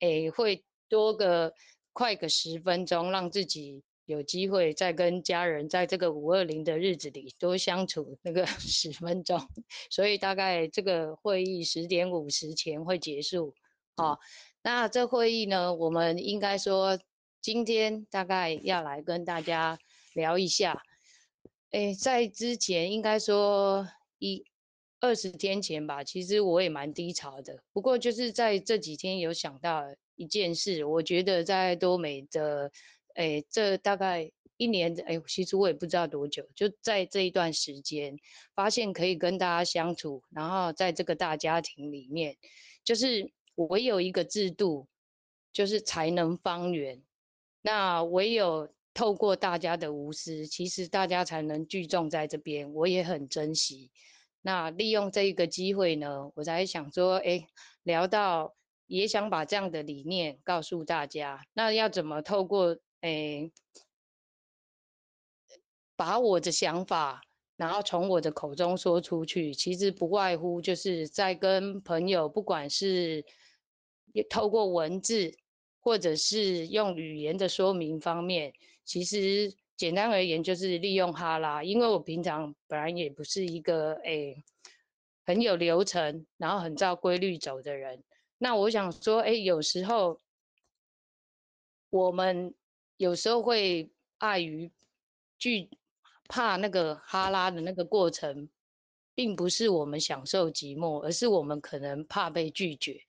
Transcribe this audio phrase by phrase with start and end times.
[0.00, 1.52] 诶会多个
[1.92, 9.40] 快个十分钟，让自己有机会再跟家人在这个五二零的日子里多相处那个 十分钟。
[9.90, 13.54] 所以大概这个会议十点五十前会结束。
[13.96, 14.18] 好、哦，
[14.62, 16.98] 那这会议呢，我们应该说
[17.40, 19.78] 今天大概要来跟大家
[20.14, 20.82] 聊一下。
[21.72, 23.86] 诶，在之前应该说
[24.18, 24.44] 一
[25.00, 27.62] 二十天前吧，其实我也蛮低潮的。
[27.72, 29.84] 不过就是在这几天有想到
[30.16, 32.70] 一件事，我觉得在多美的，
[33.14, 38.16] 诶，这大概一年，诶，其实我也不知道多久，就在这一段时间，
[38.54, 42.36] 发现可以跟大家相处，然后在这个大家庭里面，
[42.84, 44.86] 就是我有一个制度，
[45.52, 47.02] 就是才能方圆。
[47.62, 48.68] 那唯有。
[48.94, 53.92] 透过大家的无私，其实大家才能聚众在这边，我也很珍惜。
[54.48, 57.46] 那利用这一个机会呢，我才想说，哎，
[57.82, 58.54] 聊到
[58.86, 61.44] 也想把这样的理念告诉大家。
[61.52, 63.50] 那要怎么透过哎，
[65.96, 67.20] 把我的想法，
[67.56, 73.26] 然后从我的口中说出去，其实不外乎就是在跟朋友，不管是
[74.30, 75.36] 透过文字。
[75.80, 78.52] 或者是用语言的说明方面，
[78.84, 84.44] 其实简单而言就是利用哈拉，因为我平常本来也不是一个诶、
[85.24, 88.02] 很有流程，然后很照规律走的人。
[88.38, 90.20] 那我想说，诶、有时候
[91.90, 92.52] 我们
[92.96, 94.72] 有时候会碍于
[95.38, 95.70] 惧
[96.28, 98.48] 怕那个哈拉的那个过程，
[99.14, 103.00] 并不是我们享受寂寞，而是我们可能怕被拒绝。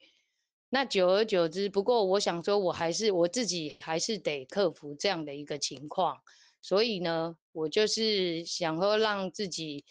[0.69, 6.21] 那久而久之，不过我想说，我还是我自己还是得克服这样的一个情况。
[6.61, 9.85] 所以呢，我就是想说，让自己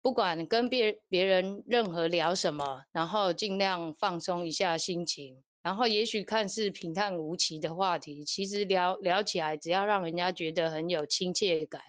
[0.00, 5.42] 不管跟别别人任何聊什么，然后尽量放松一下心情。
[5.62, 11.80] 然后也许看似平淡无奇的话题，其实聊聊起来，只要让人家觉得很有亲切感。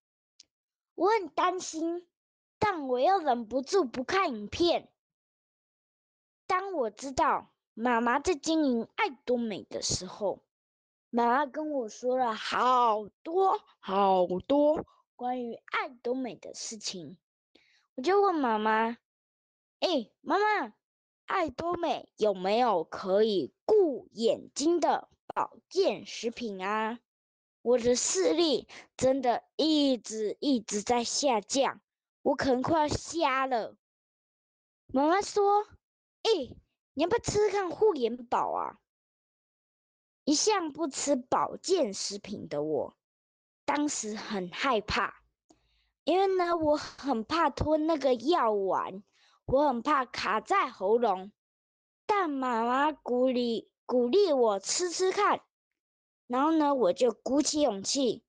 [0.95, 2.07] 我很担心，
[2.57, 4.89] 但我又忍不住不看影片。
[6.47, 7.51] 当我知道。
[7.77, 10.41] 妈妈在经营爱多美的时候，
[11.09, 14.85] 妈妈跟我说了好多好多
[15.17, 17.17] 关于爱多美的事情。
[17.95, 18.97] 我就问妈妈
[19.85, 20.73] ：“哎，妈妈，
[21.25, 26.99] 爱多美有没有可以顾眼睛的保健食品啊？”
[27.61, 28.67] 我的视力
[28.97, 31.81] 真的一直一直在下降，
[32.23, 33.75] 我可能快要瞎了。
[34.87, 35.67] 妈妈说
[36.23, 36.55] ：“哎。”
[36.97, 38.79] 你要不要吃看护眼宝啊？
[40.23, 42.95] 一向不吃保健食品的我，
[43.65, 45.21] 当时很害怕，
[46.05, 49.03] 因为呢，我很怕吞那个药丸，
[49.45, 51.31] 我很怕卡在喉咙。
[52.07, 55.41] 但妈妈鼓励鼓励我吃吃看，
[56.27, 58.23] 然后呢，我就鼓起勇气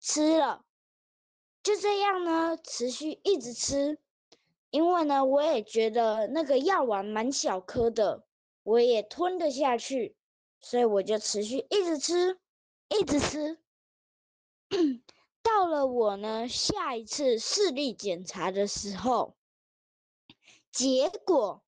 [0.00, 0.64] 吃了。
[1.62, 3.98] 就这样呢，持续一直吃，
[4.70, 8.24] 因为呢，我也觉得那个药丸蛮小颗的，
[8.64, 10.16] 我也吞得下去，
[10.60, 12.40] 所以我就持续一直吃，
[12.88, 13.58] 一直吃。
[15.42, 19.36] 到了我呢下一次视力检查的时候，
[20.72, 21.62] 结果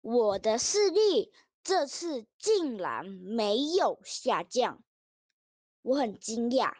[0.00, 1.32] 我的视力
[1.62, 4.82] 这次竟然没有下降，
[5.82, 6.74] 我很惊讶，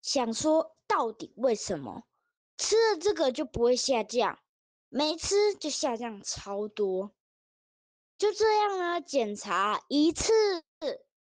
[0.00, 2.04] 想说到底为什么
[2.56, 4.38] 吃了这个就不会下降，
[4.88, 7.10] 没吃就下降超多，
[8.16, 10.32] 就这样呢，检查一次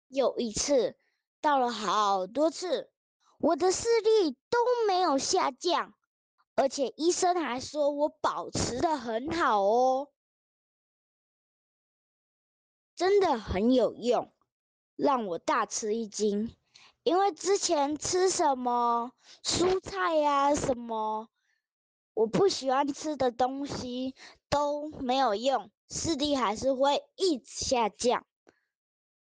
[0.10, 0.96] 又一次，
[1.42, 2.92] 到了好多次。
[3.40, 5.94] 我的视力都没有下降，
[6.60, 10.10] 而且医生还说我保持得很好哦，
[12.98, 14.34] 真的很有用，
[14.98, 16.54] 让我大吃一惊。
[17.04, 21.30] 因为之前吃什么蔬菜呀、什么
[22.14, 24.14] 我不喜欢吃的东西
[24.50, 28.26] 都没有用，视力还是会一直下降。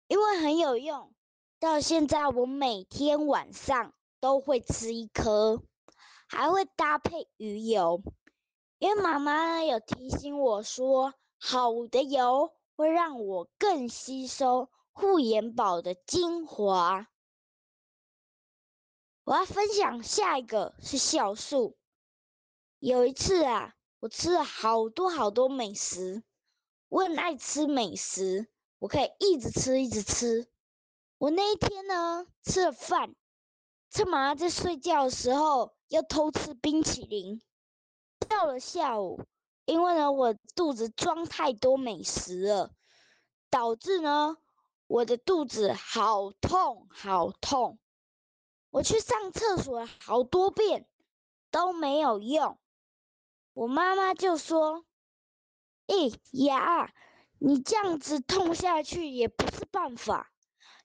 [0.07, 1.13] 因为很有用，
[1.59, 3.93] 到现在我每天晚上。
[4.21, 5.63] 都会吃一颗，
[6.29, 8.03] 还会搭配鱼油，
[8.77, 17.07] 因为妈妈有提醒我说，好的油会让我更吸收护眼宝的精华。
[19.23, 21.77] 我要分享下一个是酵素。
[22.77, 26.23] 有一次啊，我吃了好多好多美食，
[26.89, 28.47] 我很爱吃美食，
[28.77, 30.47] 我可以一直吃一直吃。
[31.17, 33.15] 我那一天呢，吃了饭。
[33.89, 37.41] 趁妈妈在睡觉的时候，要偷吃冰淇淋。
[38.27, 39.21] 到了下午，
[39.65, 42.71] 因为呢，我肚子装太多美食了，
[43.49, 44.37] 导致呢，
[44.87, 47.79] 我的肚子好痛好痛。
[48.69, 50.87] 我去上厕所好多遍
[51.49, 52.59] 都没有用。
[53.53, 54.85] 我妈妈就说
[55.87, 55.95] ：“哎
[56.31, 56.93] 呀，
[57.39, 60.31] 你这样子痛下去也不是办法，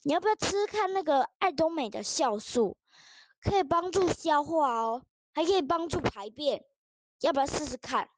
[0.03, 2.79] 你要不要吃吃看那个爱多美的酵素？”
[3.45, 5.05] 可以帮助消化哦，
[5.35, 6.65] 还可以帮助排便，
[7.21, 8.09] 要不要试试看？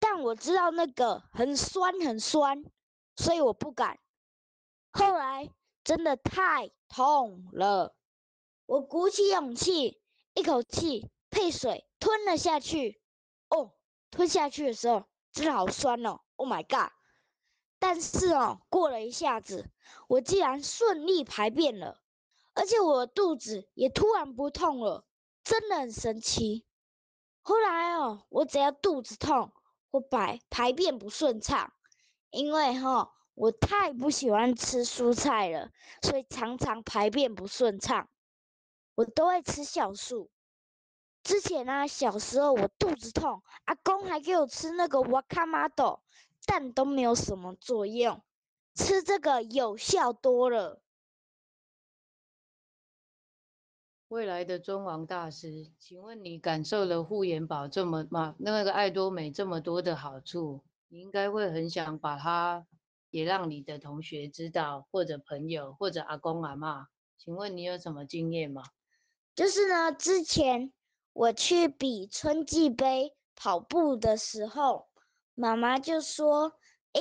[0.00, 2.64] 但我知道那个很酸很酸，
[3.16, 4.00] 所以我不敢。
[4.92, 5.48] 后来
[5.84, 7.94] 真的太痛了，
[8.66, 10.02] 我鼓起勇气，
[10.34, 13.00] 一口气配水吞了下去。
[13.48, 13.74] 哦，
[14.10, 16.92] 吞下去的时候真的好酸哦！Oh my god！
[17.78, 19.70] 但是哦，过了一下子，
[20.08, 21.99] 我竟然顺利排便了。
[22.60, 25.06] 而且我肚子也突然不痛了，
[25.42, 26.66] 真的很神奇。
[27.40, 29.50] 后来哦，我只要肚子痛
[29.90, 31.72] 或排排便不顺畅，
[32.28, 35.70] 因为哈、哦、我太不喜欢吃蔬菜了，
[36.02, 38.10] 所以常常排便不顺畅，
[38.94, 40.30] 我都会吃酵素。
[41.22, 46.02] 之前呢、啊，小时候我肚子痛，阿公还给我吃那个瓦卡玛豆，
[46.44, 48.22] 但都没有什么作用，
[48.74, 50.82] 吃这个有效多了。
[54.10, 62.66] 未来的尊王大师，请问你感受了护眼宝这么嘛，那个爱多美这么多的好处，你应该会很想把它
[63.10, 66.86] 也让你的同学知道，或者朋友，或者阿公阿嬷。
[67.18, 68.64] 请问你有什么经验吗？
[69.36, 70.72] 就是呢，之前
[71.12, 74.88] 我去比春季杯跑步的时候，
[75.36, 76.54] 妈妈就说
[76.94, 77.00] ：“哎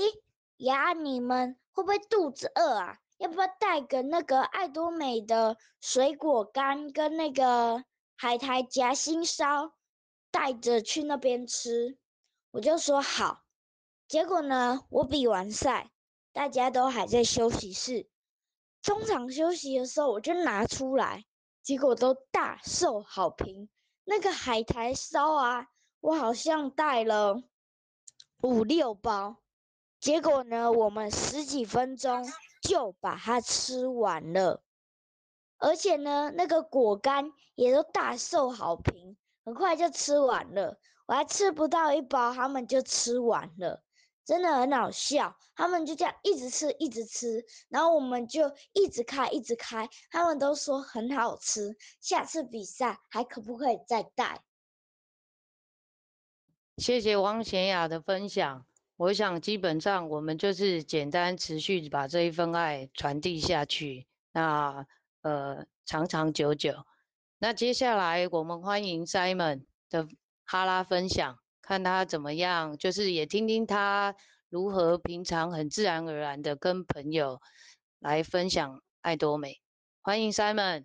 [0.57, 7.83] 呀，你们会不会肚子饿啊？”要不要带个那个爱多美的水果干跟那个
[8.15, 9.73] 海苔夹心烧，
[10.31, 11.97] 带着去那边吃？
[12.51, 13.43] 我就说好。
[14.07, 15.91] 结果呢，我比完赛，
[16.31, 18.09] 大家都还在休息室。
[18.81, 21.25] 中场休息的时候，我就拿出来，
[21.61, 23.67] 结果都大受好评。
[24.05, 25.67] 那个海苔烧啊，
[25.99, 27.43] 我好像带了
[28.41, 29.35] 五六包。
[29.99, 32.25] 结果呢，我们十几分钟。
[32.61, 34.61] 就把它吃完了，
[35.57, 40.79] 而且呢，那个果干也都大受好评，很快就吃完了。
[41.07, 43.83] 我还吃不到一包，他们就吃完了，
[44.23, 45.35] 真的很好笑。
[45.55, 49.89] 他们就这样一直吃，一直吃，然后我们就一直开，一直开。
[50.11, 54.43] 他们都说很好吃，下次比赛还可不可以再带？
[56.77, 58.65] 谢谢汪贤雅的分享。
[58.99, 64.85] 我想，基本上我们就是简单持续把这一份爱传递下去，那
[65.21, 66.85] 呃长长久久。
[67.37, 70.05] 那接下来我们欢迎 Simon 的
[70.43, 74.17] 哈拉分享，看他怎么样，就是也听听他
[74.49, 77.41] 如何平常很自然而然的跟朋友
[77.99, 79.61] 来分享爱多美。
[80.01, 80.83] 欢迎 Simon。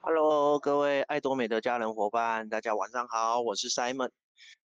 [0.00, 4.10] Hello，各位爱多美的家人伙伴，大家晚上好，我是 Simon。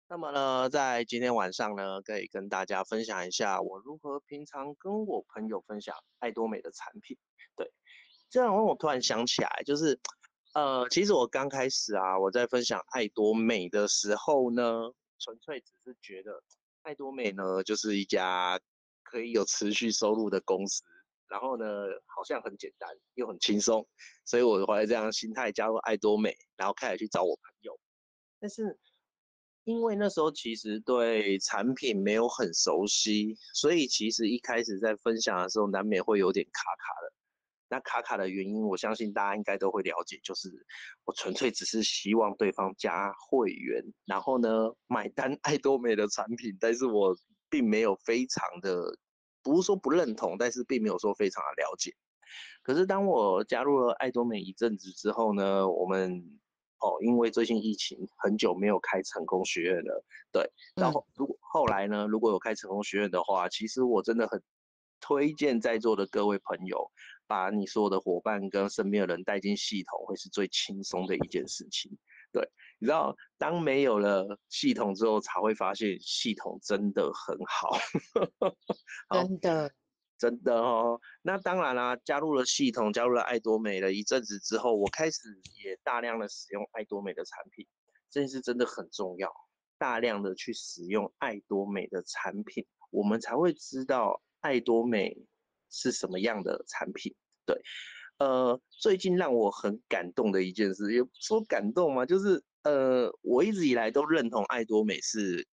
[0.09, 7.19] 那么呢，在今天晚上呢，可以跟大家分享一下我如何平常跟我朋友分享爱多美的产品。
[7.57, 7.73] 对，
[8.31, 9.99] 这样我突然想起来，就是
[10.55, 16.41] 呃，其实我刚开始啊，我在分享爱多美的时候呢，纯粹只是觉得
[16.83, 18.61] 爱多美呢，就是一家
[19.03, 20.85] 可以有持续收入的公司。
[21.29, 21.67] 然后呢，
[22.07, 23.85] 好像很简单又很轻松，
[24.25, 27.77] 所以我怀着这样心态加入爱多美，然后开始去找我朋友。
[28.39, 28.79] 但是
[29.67, 37.13] 因为那时候其实对产品没有很熟悉，所以其实一开始在分享的时候难免会有点卡卡的。
[37.69, 40.49] 那卡卡的原因，我相信大家应该都会了解，就是
[41.05, 44.49] 我纯粹只是希望对方加会员，然后呢
[44.87, 47.17] 买单爱多美的产品，但是我
[47.51, 48.97] 并没有非常的。
[49.43, 51.93] 不是说不认同，但是并没有说非常的了解。
[52.65, 56.41] 可是当我加入了爱多美一阵子之后呢，我们
[56.87, 60.49] 哦，因为最近疫情很久没有开成功学院了，对。
[60.77, 64.41] 然后如果后来呢，如果有开成功学院的话，其实我真的很
[65.01, 66.91] 推荐在座的各位朋友，
[67.27, 71.91] 把你所有的伙伴跟身边的人带进系统，会是最轻松的一件事情。
[72.33, 77.79] 对，你知道，当没有了系统之后，才会发现系统真的很好，
[79.09, 79.73] 好真的，
[80.19, 81.01] 真的哦。
[81.23, 85.21] 那当然啦，加入了系统，加入了爱多美了一阵子之后，我开始
[85.63, 87.67] 也大量的使用爱多美的产品，
[88.11, 89.33] 这件事真的很重要。
[89.79, 95.17] 大量的去使用爱多美的产品，我们才会知道爱多美
[95.71, 97.15] 是什么样的产品。
[97.45, 97.61] 对。
[98.19, 105.47] 呃，最近让我很感动的一件事，也说感动嘛，就是呃，我一直以来都认同爱多美是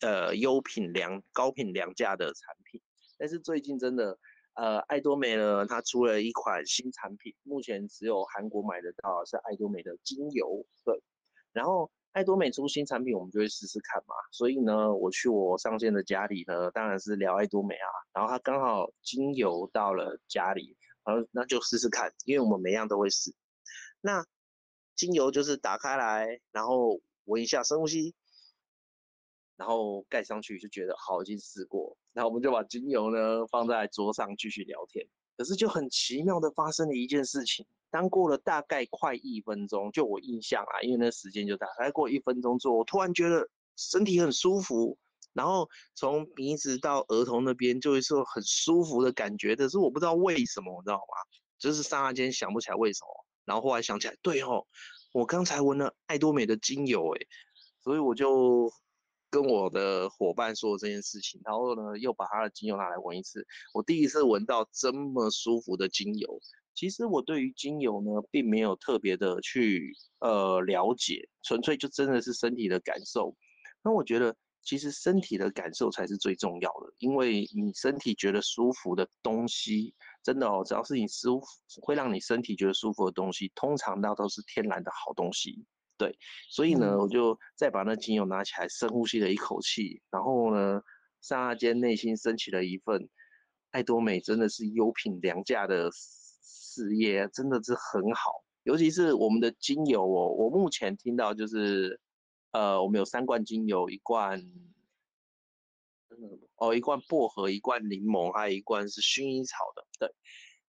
[0.00, 2.82] 呃优品良、高品良价的产品，
[3.20, 4.18] 但是最近真的，
[4.54, 11.02] 呃，爱多美呢，它出了一款新产品，目前只有韩国买得到，是爱多美的精油，对，
[11.52, 20.76] 然后爱多美出新产品，我们就会试试看嘛，所以呢，我去我上线的家里呢，当然是聊爱多美啊，然后它刚好精油到了家里。
[21.02, 23.34] 然后，那就试试看，因为我们每样都会试。
[24.02, 24.22] 那
[24.94, 28.14] 精油就是打开来，然后闻一下，深呼吸，
[29.60, 31.94] 然后盖上去，就觉得好，已经试过。
[32.14, 35.06] 然后我们就把精油呢放在桌上继续聊天。
[35.36, 44.96] 可是就很奇妙的发生了一件事情，当过了大概快一分钟，就我印象啊，因为那时间就大概过一分钟之后，我突然觉得身体很舒服。
[45.34, 51.14] 然后从鼻子到额头那边就会是很舒服的感觉，可是我不知道为什么，你知道吗？
[51.58, 53.26] 就是刹那间想不起来为什么。
[53.44, 54.66] 然后后来想起来，对哦，
[55.12, 57.20] 我刚才闻了爱多美的精油，哎，
[57.82, 58.70] 所以我就
[59.30, 63.46] 跟我的伙伴说这件事情，然后呢又把他的精油拿来闻一次。
[63.72, 66.40] 我第一次闻到这么舒服的精油。
[66.74, 73.36] 其实我对于精油呢，并没有特别的去呃了解，纯粹就真的是身体的感受。
[73.82, 74.36] 那我觉得。
[74.62, 81.46] 其实身体的感受才是最重要的，因为你身体觉得舒服的东西，真的哦，只要是你舒服，
[81.80, 85.64] 会让你身体觉得舒服的东西，通常那都是天然的好东西。
[86.00, 90.80] 对，所以呢，我就再把那精油拿起来，深呼吸了一口气，然后呢，
[91.20, 93.06] 刹那间内心升起了一份
[93.72, 98.42] 爱多美真的是优品良价的事业，真的是很好。
[98.62, 102.00] 尤其是我们的精油哦，我目前听到就是。
[102.52, 104.42] 呃，我们有三罐精油，一罐，
[106.56, 109.86] 哦，一罐薄荷，一罐柠檬，还有一罐是薰衣草的。
[110.00, 110.12] 对，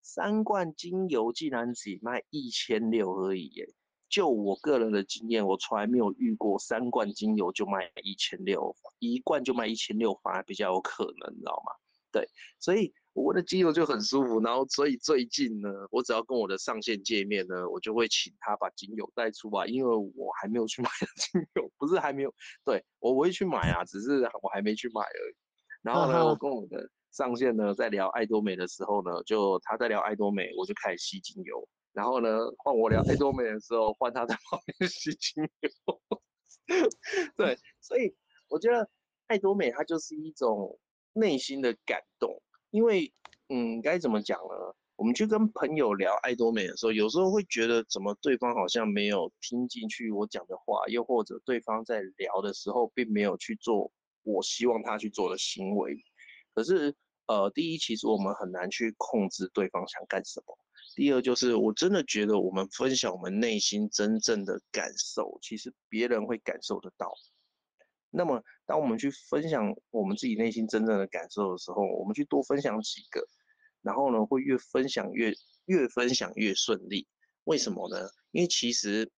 [0.04, 3.68] 三罐精油竟然只卖一千六而已耶！
[4.12, 11.72] 就我个人的经验，我从来没有遇过三罐精油就卖一千六，一罐就卖一千六，反而比较有可能，你知道吗？
[12.12, 12.28] 对，
[12.60, 12.94] 所以。
[13.14, 25.36] 我的精油就很舒服，然后所以最近呢，我只要跟我的上线见面呢，我就会请他把精油带出来，因为我还没有去买精油，不是还没有，对，我会去买啊，只是我还没去买而已。
[25.82, 36.02] 然后呢，嗯、我跟我的上线呢在聊爱多美的时候呢，就他在聊爱多美，我就开始吸精油，然后呢换我聊爱多美的时候，换他在旁边吸精油。
[37.36, 38.16] 对，所以
[38.48, 38.90] 我觉得
[39.28, 40.80] 爱多美它就是一种
[41.14, 42.42] 内心的感动。
[42.70, 43.12] 因为，
[43.50, 44.76] 嗯，该怎么讲呢？
[44.96, 53.92] 我们去跟朋友聊爱多美的时候，有时候会觉得，怎么对方好像没有听进去我讲的话，又或者对方在聊的时候，并没有去做
[54.24, 55.98] 我希望他去做的行为。
[56.54, 56.96] 可是，
[57.26, 60.54] 呃，第一，其实我们很难去控制对方想干什么；
[60.96, 67.12] 第二，就是我真的觉得，我们分享我们内心真正的感受，其实别人会感受得到。
[68.10, 73.26] 那么，当我们去分享我们自己内心真正的感受的时候，我们去多分享几个，
[73.82, 75.34] 然后呢，会越分享越
[75.66, 77.08] 越分享越顺利。
[77.46, 78.10] 为什么呢？
[78.32, 79.10] 因为其实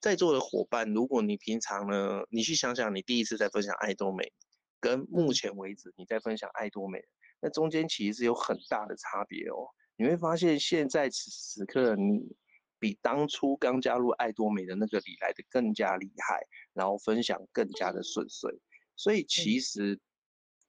[0.00, 4.32] 在座的伙伴，如果你平常呢，你去想想，你第一次在分享爱多美，
[4.80, 7.04] 跟目前为止你在分享爱多美，
[7.40, 9.68] 那中间其实是有很大的差别哦。
[10.00, 12.34] 你会发现，现在此时此刻你
[12.78, 16.40] 比当初刚加入爱多美的那个你来的更加厉害，
[16.72, 18.50] 然后分享更加的顺遂。
[18.96, 20.00] 所以其实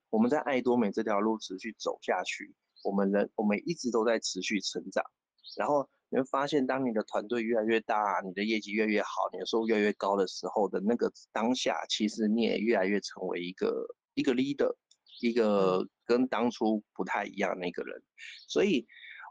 [0.09, 5.01] 我们在爱多美这条路持续走下去，我们人我们一直都在持续成长，
[5.57, 5.89] 然后。
[6.13, 14.75] 你会发现，当你的团队越来越大，你的业绩越来越好，你的收入越来越高的时候的那个当下，其实你也越来越成为一个一个 leader，
[15.21, 18.03] 一个跟当初不太一样的一个人。
[18.49, 18.85] 所以，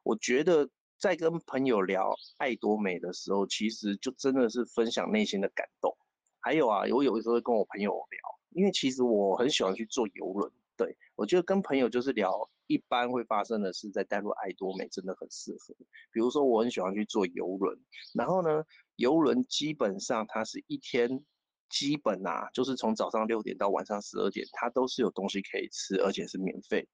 [0.05, 5.97] 我觉得在跟朋友聊爱多美的时候，其实就真的是分享内心的感动。
[6.41, 10.51] 还有啊，我有的时候会跟我朋友聊，因为其实我很喜欢去坐邮轮。
[10.77, 15.75] 对，我觉得跟朋友就是聊一般会发生的事，在带入爱多美真的很适合。
[16.11, 17.79] 比如说，我很喜欢去坐邮轮，
[18.15, 18.65] 然后呢，
[18.97, 21.23] 邮轮基本上它是一天，
[21.69, 26.89] 基本啊，就是从早上六点到晚上十二点，它都是有东西可以吃，而且是免费。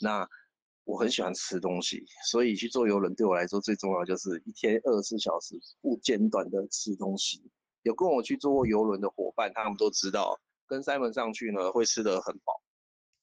[0.00, 0.26] 那
[0.86, 7.42] 我很喜欢吃东西，所以去坐游轮对我来说最重要就是一天二十四小时不间断的吃东西。
[7.82, 12.62] 有跟我去坐过游轮的伙伴，他们都知道，跟 Simon 上去呢会吃得很饱。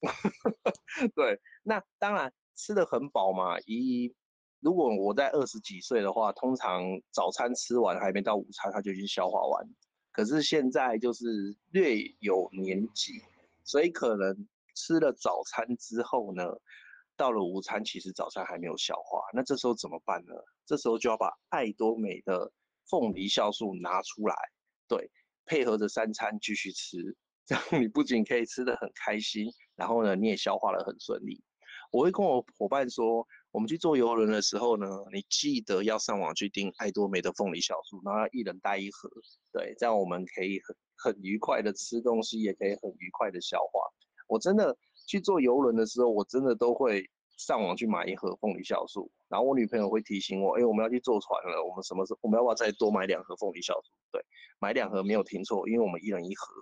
[1.16, 3.58] 对，那当然吃得很饱嘛。
[3.62, 4.14] 一，
[4.60, 9.66] 如果我在二十几岁的话，通常早餐吃完还没到午餐，它就已经消化完。
[10.12, 13.22] 可是现在就是略有年纪，
[13.64, 16.44] 所以可能吃了早餐之后呢，
[17.16, 19.22] 到了午餐其实早餐还没有消化。
[19.34, 20.34] 那这时候怎么办呢？
[20.66, 22.52] 这时候就要把爱多美的
[22.90, 24.36] 凤梨酵素拿出来，
[24.88, 25.10] 对，
[25.46, 27.16] 配合着三餐继续吃。
[27.46, 31.44] 这样你不仅可以吃得很开心，然后呢，你也消化得很顺利。
[31.92, 39.10] 我会跟我伙伴说，我们去坐游轮的时候呢，你记得要上网去订爱多美的凤梨酵素，然后一人带一盒，
[39.52, 43.82] 对，这样我们可以很很愉快的吃东西，也可以很愉快的消化。
[44.28, 47.10] 我真的去坐游轮的时候，我真的都会。
[47.36, 53.92] 上网去买一盒凤梨酵素，然后我女朋友会提醒我，哎、我们要去坐船了，我们什么时候我们要不要再多买两盒凤梨酵素？
[54.12, 54.24] 对，
[54.60, 56.54] 买两盒没有听错，因为我们一人一盒，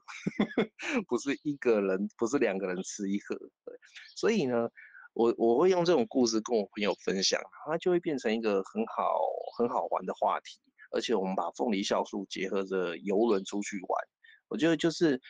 [1.09, 3.35] 不是一个人，不是两个人吃一盒。
[3.65, 3.77] 对，
[4.15, 4.69] 所以呢，
[5.13, 9.19] 我我会用这种故事跟我朋友分享，它就会变成一个很好
[9.57, 14.07] 很好玩的话题，而且我们把凤梨酵素结合着游轮出去玩，
[14.47, 15.21] 我觉得就是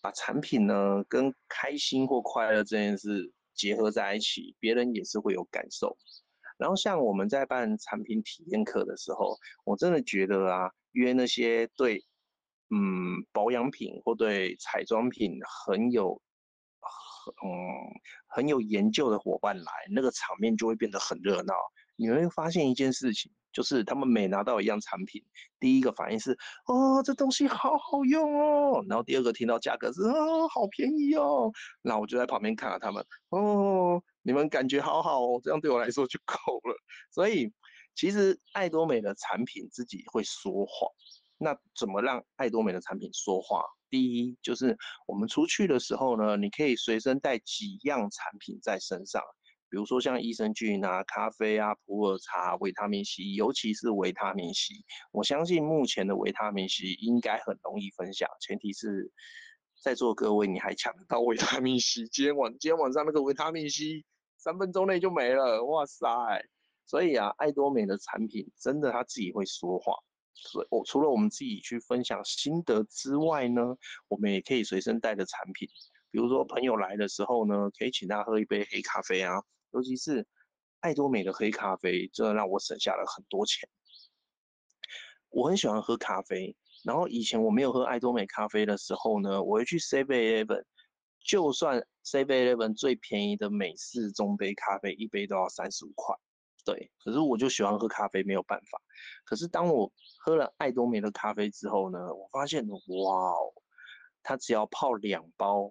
[0.00, 3.32] 把产品呢跟开心或快乐这件事。
[3.56, 5.96] 结合在一起，别人也是会有感受。
[6.58, 9.34] 然后像我们在办产品体验课的时候，
[9.64, 12.04] 我真的觉得啊，约那些对
[12.68, 16.20] 嗯保养品或对彩妆品很有
[17.42, 17.48] 嗯
[18.26, 21.54] 很有研究的伙伴来，那个场面就会变得很热闹。
[21.96, 23.32] 你会发现一件事情。
[23.56, 25.24] 就是他们每拿到一样产品，
[25.58, 26.32] 第一个反应是
[26.66, 36.36] 哦，这东西好好用哦，然后第二个听到价格是哦，好便宜哦，那我就在旁边看着他们哦，你们感觉好好哦，这样对我来说就够
[36.68, 36.76] 了。
[37.10, 37.50] 所以
[37.94, 40.88] 其实爱多美的产品自己会说话，
[41.38, 43.64] 那怎么让爱多美的产品说话？
[43.88, 49.22] 第一就是我们出去的时候呢，你可以随身带几样产品在身上。
[49.68, 54.74] 比如说像益生菌啊、咖啡啊、普洱茶、维他命 C，尤其是维他命 C，
[55.10, 59.10] 我相信目前的维他命 C 应该很容易分享，前提是
[59.82, 64.04] 在座各位你还抢得到维他命 C，今天晚今天晚上那个维他命 C
[64.38, 66.06] 三分钟内就没了，哇塞！
[66.86, 69.94] 所以啊，爱多美的产品真的他自己会说话，
[70.34, 73.76] 所以我除了我们自己去分享心得之外呢，
[74.06, 75.68] 我们也可以随身带的产品，
[76.12, 79.42] 比如说朋友来的时候呢，可以请他喝一杯黑咖啡啊。
[79.76, 80.26] 尤其是
[80.80, 83.68] 爱多美的黑咖啡，真的让我省下了很多钱。
[85.28, 90.64] 我很喜欢喝咖啡，然后以前我没有喝爱多美咖啡的时候呢，我会去 Seven Eleven，
[91.20, 96.16] 就算 Seven Eleven 最便宜的美式中杯咖啡一杯都要三十五块，
[96.64, 96.90] 对。
[97.04, 98.80] 可是我就喜欢喝咖啡，没有办法。
[99.26, 99.92] 可是当我
[100.24, 102.78] 喝了爱多美的咖啡之后呢，我发现哇
[103.28, 103.52] 哦，
[104.22, 105.70] 它只要泡两包。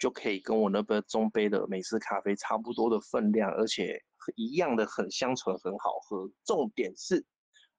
[0.00, 4.02] 就可以跟我那杯中杯的美式咖啡差不多的分量，而且
[4.34, 6.28] 一样的很香醇，很好喝。
[6.44, 7.24] 重点是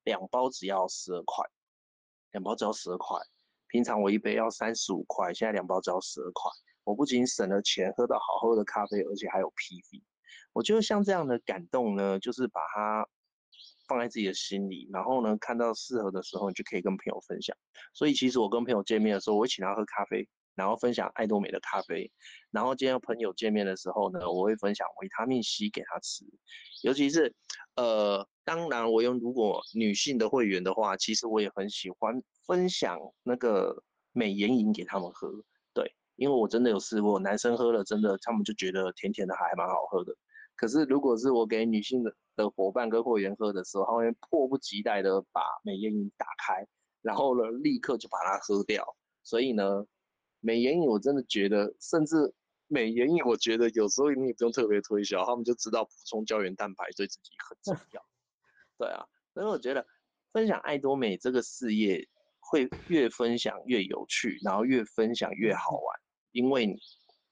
[0.04, 1.44] 两包只要十二块，
[2.32, 3.18] 两包只要十二块。
[3.68, 6.52] 平常我一杯要三十五块，现在两包只要十二块。
[6.84, 10.04] 我不仅省了钱，喝到好喝的咖啡，而且还有 PV。
[10.54, 13.08] 我觉得像这样的感动呢，就是把它
[13.88, 17.58] 放在自己的心里，然后呢，看到适合的时候，你就可以跟朋友分享。
[17.94, 20.28] 所以其实我跟朋友见面的时候，我会请他喝咖啡。
[20.56, 22.12] 然后分享爱多美的咖啡，
[22.52, 26.26] 然后今天朋友见面的时候呢，我会分享维他命 C 给他吃，
[26.84, 27.34] 尤其是，
[27.76, 35.32] 呃，当然，我用如果女性的会员的话，其实我也很喜欢分享那个美颜饮给他们喝。
[35.74, 40.14] 对，因为我真的有试过，男生喝了真的，他们就觉得甜甜的还蛮好喝的。
[40.56, 46.68] 可是如果是我给女性的的伙伴跟会员喝的时候，他们迫不及待的把美颜饮打开，
[47.02, 48.86] 然后呢，立刻就把它喝掉。
[49.24, 49.86] 所以呢，
[50.42, 52.34] 美眼影我真的觉得，甚至
[52.68, 58.06] 美眼影我觉得有时候你也不用特别推销，他们就知道补充胶原蛋白对自己很重要。
[58.78, 59.86] 对啊，所以我觉得
[60.34, 62.08] 分享爱多美这个事业
[62.40, 66.00] 会越分享越有趣，然后越分享越好玩，
[66.32, 66.76] 因为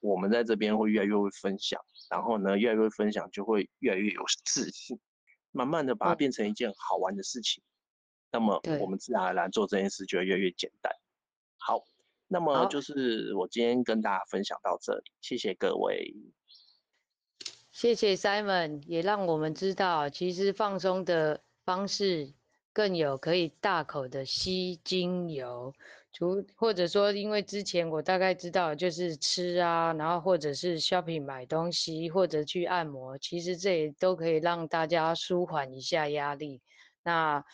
[0.00, 4.98] 我们在这边会越来越会分享，然后呢，越来越会分享就会越来越有自信，
[5.50, 7.62] 慢慢的把它变成一件好玩的事情，
[8.30, 10.92] 那么我们自然而然做这件事就会越来越简单。
[11.58, 11.82] 好，
[12.32, 16.14] 那么就是我今天跟大家分享到这里，谢谢各位。
[17.72, 22.32] 谢谢 Simon，也让我们知道，其实放松的方式
[22.72, 25.74] 更有可以大口的吸精油，
[26.12, 36.60] 除或者说，因为之前我大概知道就是吃啊，然后或者是 shopping 买东西，或者去按摩，其实这也都可以让大家舒缓一下压力。
[37.02, 37.44] 那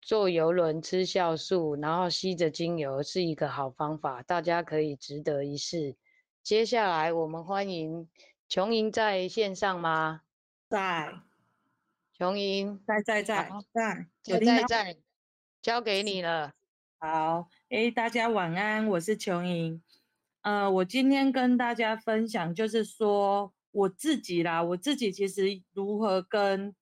[0.00, 5.96] 坐游轮吃酵素，然后吸着精油是一个好方法，大家可以值得一试。
[6.42, 8.08] 接下来我们欢迎。
[8.48, 10.22] 琼莹在线上吗？
[10.70, 11.12] 在。
[12.16, 14.96] 琼莹在在在在，在在在，
[15.60, 16.52] 交给你了。
[16.98, 19.82] 好，哎，大家晚安，我是琼莹。
[20.40, 26.74] 呃，我今天跟大家分享，就是说我自己啦，我自己其实如何跟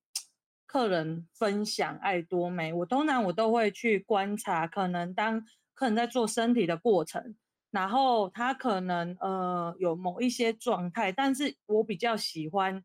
[0.76, 7.34] 客人分享爱多美，我通常我都会去观察，可能当客人在做身体的过程。
[7.70, 12.84] 然后他可能呃有某一些状态，但是我比较喜欢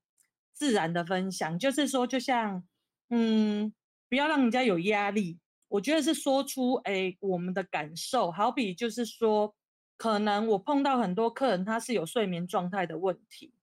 [0.53, 2.63] 自然的分享，就是说就像
[3.09, 3.73] 嗯，
[4.07, 5.37] 不要让人家有压力。
[5.67, 9.53] 我觉得是说出哎我们的感受，好比就是说，
[9.97, 13.53] 可能我碰到很多客人他是有睡眠状态的问题，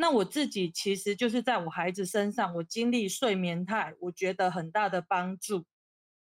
[0.00, 5.66] 那我自己其实就是在我孩子身上，我经历睡眠态，我觉得很大的帮助，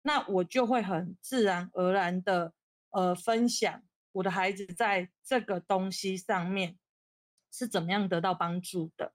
[0.01, 2.51] 那我就会很自然而然的
[2.89, 3.81] 呃分享。
[4.11, 6.77] 我的孩子在这个东西上面
[7.53, 9.13] 是怎么样得到帮助的？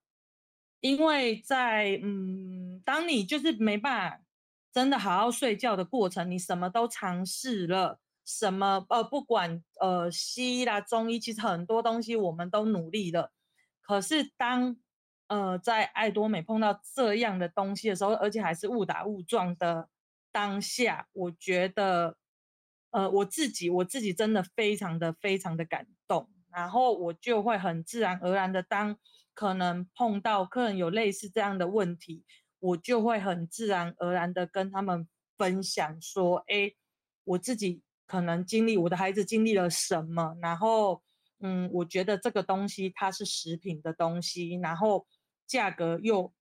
[0.80, 4.24] 因为在嗯，当你就是没办法
[4.72, 13.30] 真的好好睡觉的过程，你什么都尝试了，什么呃，不管呃西医啦、中医，其实很多东西我们都努力了。
[13.86, 14.76] 可是当
[15.28, 19.88] 呃在爱多美碰到这样的东西的时候，而且还是误打误撞的
[20.32, 22.16] 当下，我觉得。
[22.94, 28.96] 呃，我自己我自己真的非常的非常的感动，然后我就会很自然而然的，当
[29.34, 32.24] 可能碰到客人有类似这样的问题，
[32.60, 36.72] 我就会很自然而然的跟他们分享说，哎，
[37.24, 41.02] 我自己可能经历，我的孩子经历了什么，然后，
[41.46, 45.06] 嗯，我觉得这个东西它是食品的东西，然后
[45.46, 46.32] 价格又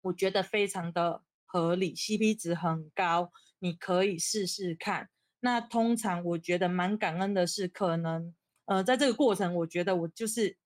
[0.00, 5.10] 我觉得非常的合理，CP 值很高，你可以试试看。
[5.40, 8.34] 那通常我觉得蛮感恩的是，可能
[8.64, 10.56] 呃，在这个过程，我觉得我就是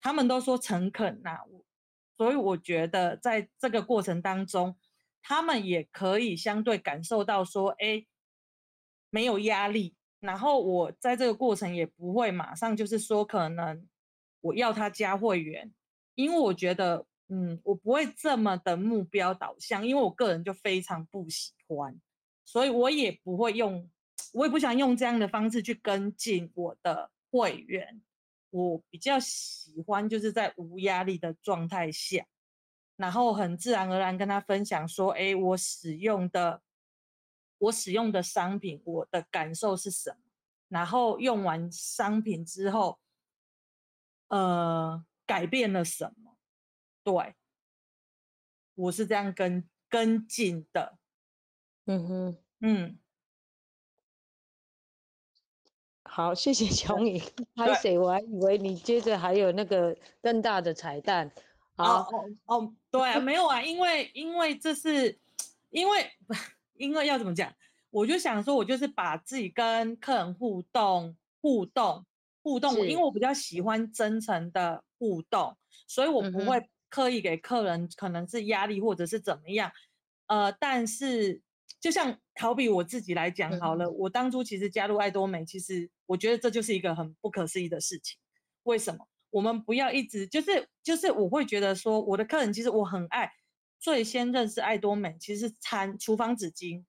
[0.00, 1.40] 他们都说诚恳呐，
[2.16, 4.78] 所以我觉得在这个过程当中，
[5.22, 8.06] 他们也可以相对感受到说，哎，
[9.10, 9.95] 没有压力。
[10.20, 13.86] 然后我在这个过程也不会马上就是说，可能
[14.40, 15.72] 我要他加会员，
[16.14, 22.00] 因为我觉得，嗯，我不会这么的目标导向，因为我个人就非常不喜欢，
[22.44, 23.90] 所以我也不会用。
[24.32, 28.02] 我也不想用这样的方式去跟进我的会员，
[28.50, 32.26] 我比较喜欢就是在无压力的状态下，
[32.96, 36.60] 然后很自然而然跟他分享说，哎，我使用的
[37.58, 40.16] 我使用的商品，我的感受是什么？
[40.68, 42.98] 然后用完商品之后，
[44.28, 46.36] 呃，改变了什么？
[47.04, 47.34] 对，
[48.74, 50.98] 我是这样跟跟进的。
[51.84, 52.98] 嗯哼，嗯。
[56.02, 57.22] 好，谢谢琼莹。
[57.54, 61.30] 拍水，我还以为你接着还有那个更大的彩蛋。
[61.76, 62.08] 好，哦
[62.46, 65.20] 哦，哦，对啊，没有啊，因为因为这是，
[65.68, 66.10] 因为
[66.78, 67.52] 因为要怎么讲，
[67.90, 72.04] 我就想说，我就是把自己跟客人互动互动
[72.42, 79.70] 互动，因为我比较喜欢真诚的互动，所以我不会刻意给客人可能是压力或者是怎么样，
[80.26, 81.42] 呃，但是。
[81.78, 88.18] 就像好比我自己来讲好了，嗯，我当初其实加入爱多美，其实我觉得这就是一个很不可思议的事情。
[88.62, 89.06] 为什么？
[89.30, 93.30] 我们不要一直就是就是我会觉得说，我的客人其实我很爱
[93.86, 96.84] 最先认识爱多美，其实是餐厨房纸巾，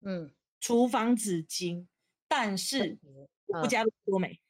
[0.00, 1.86] 嗯，厨房纸巾，
[2.26, 2.98] 但是
[3.44, 4.40] 我不加爱多美，嗯、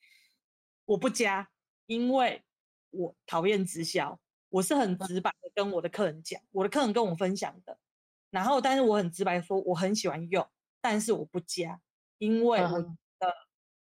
[0.85, 1.51] 我不加，
[1.87, 2.45] 因为
[2.91, 7.77] 我讨厌直销，我是很直白的跟我的客人讲，我的客人跟我分享的，
[8.31, 10.49] 然后但是我很直白说我很喜欢用，
[10.81, 11.81] 但是我不加，
[12.19, 12.81] 因为我
[13.19, 13.29] 的、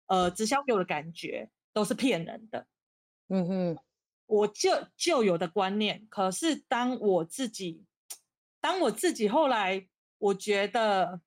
[0.06, 2.66] 嗯、呃直销给我的感觉都是骗人的，
[3.28, 3.78] 嗯哼。
[4.28, 7.82] 我就旧有的观念，可是当我自己，
[8.60, 9.88] 当我自己后来，
[10.18, 11.22] 我觉得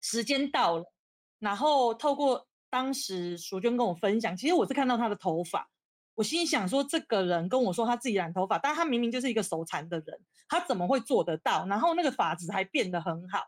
[0.00, 0.92] 时间到了，
[1.38, 5.70] 然后透过当时淑娟跟我分享，其实我是看到她的头发，
[6.16, 11.64] 我心想说，这个人跟我说他自己染头发，但他明明就是一个手残的人，他怎么会做得到？
[11.68, 13.46] 然后那个发质还变得很好，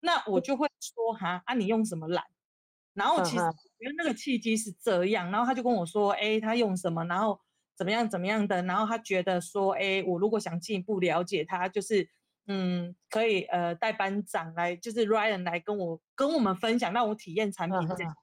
[0.00, 2.22] 那我就会说哈啊，你用什么染？
[2.92, 7.02] 然后其实我觉得那个契机是这样，然后他就跟我说，哎，他用什么？
[7.06, 7.40] 然后。
[7.78, 12.08] 怎么样怎么样的，然后他觉得说，哎，我如果想进一步了解他，就是，
[12.48, 18.16] 嗯，可以呃带班长来，就是 Ryan 来跟我跟我们分享，让我体验产品这样。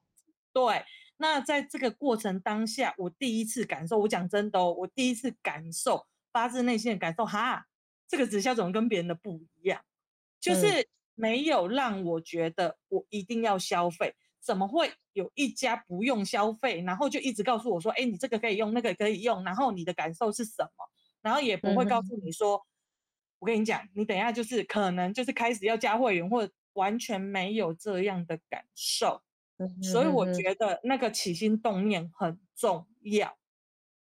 [0.52, 0.84] 对，
[1.16, 7.66] 那在这个过程当下，我第一次感受，我讲真的哦，我第一次感受发自内心的感受，哈，
[8.06, 9.80] 这个直销怎么跟别人的不一样？
[10.38, 14.14] 就是没有让我觉得我一定要消费。
[14.40, 20.88] 怎么会有一家不用消费，然后就一直告诉我说，哎，你这个可以用，那个可以用，然后你的感受是什么？
[21.20, 22.66] 然后也不会告诉你说，嗯、
[23.40, 29.20] 我跟你讲，你等一下就是可能就是开始要加会员，或完全没有这样的感受。
[29.58, 33.36] 嗯、所以我觉得那个起心动念很重要。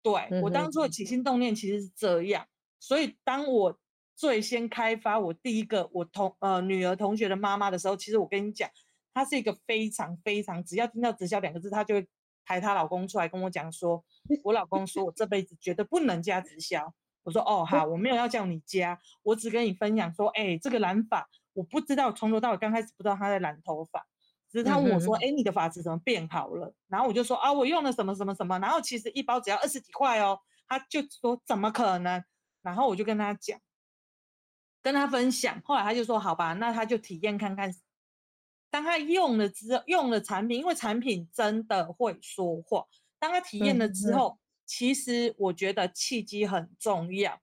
[0.03, 2.47] 对、嗯、我当初的起心动念其实是这样，
[2.81, 3.79] 所以当我
[4.17, 8.71] 最先开发我第一个我同呃女儿同学的妈妈的时候，其实我跟你讲。
[9.14, 12.09] 她是一个非常非常，只要听到直销两个字，她就会
[12.44, 14.05] 抬她老公出来跟我讲说，
[14.44, 16.94] 我老公说我这辈子绝对不能加直销。
[17.25, 24.05] 我说哦好，我没有要叫你加，我只跟你分享说，哎，这个染发我不知道，从头到尾刚开始不知道他在染头发，
[24.51, 26.75] 只是他问我说，哎，你的发质怎么变好了？
[26.88, 32.25] 然后我就说啊，我用了什么什么什么，然后其实一包只要二十几块哦，他就说怎么可能？
[32.61, 33.61] 然后我就跟他讲，
[34.83, 37.72] 跟他分享，后来他就说好吧，那他就体验看看。
[38.73, 42.87] 当他用了之后，用了产品，因为产品真的会说话。
[43.19, 47.39] 当他体验了之后，嗯、其实我觉得契机很重要。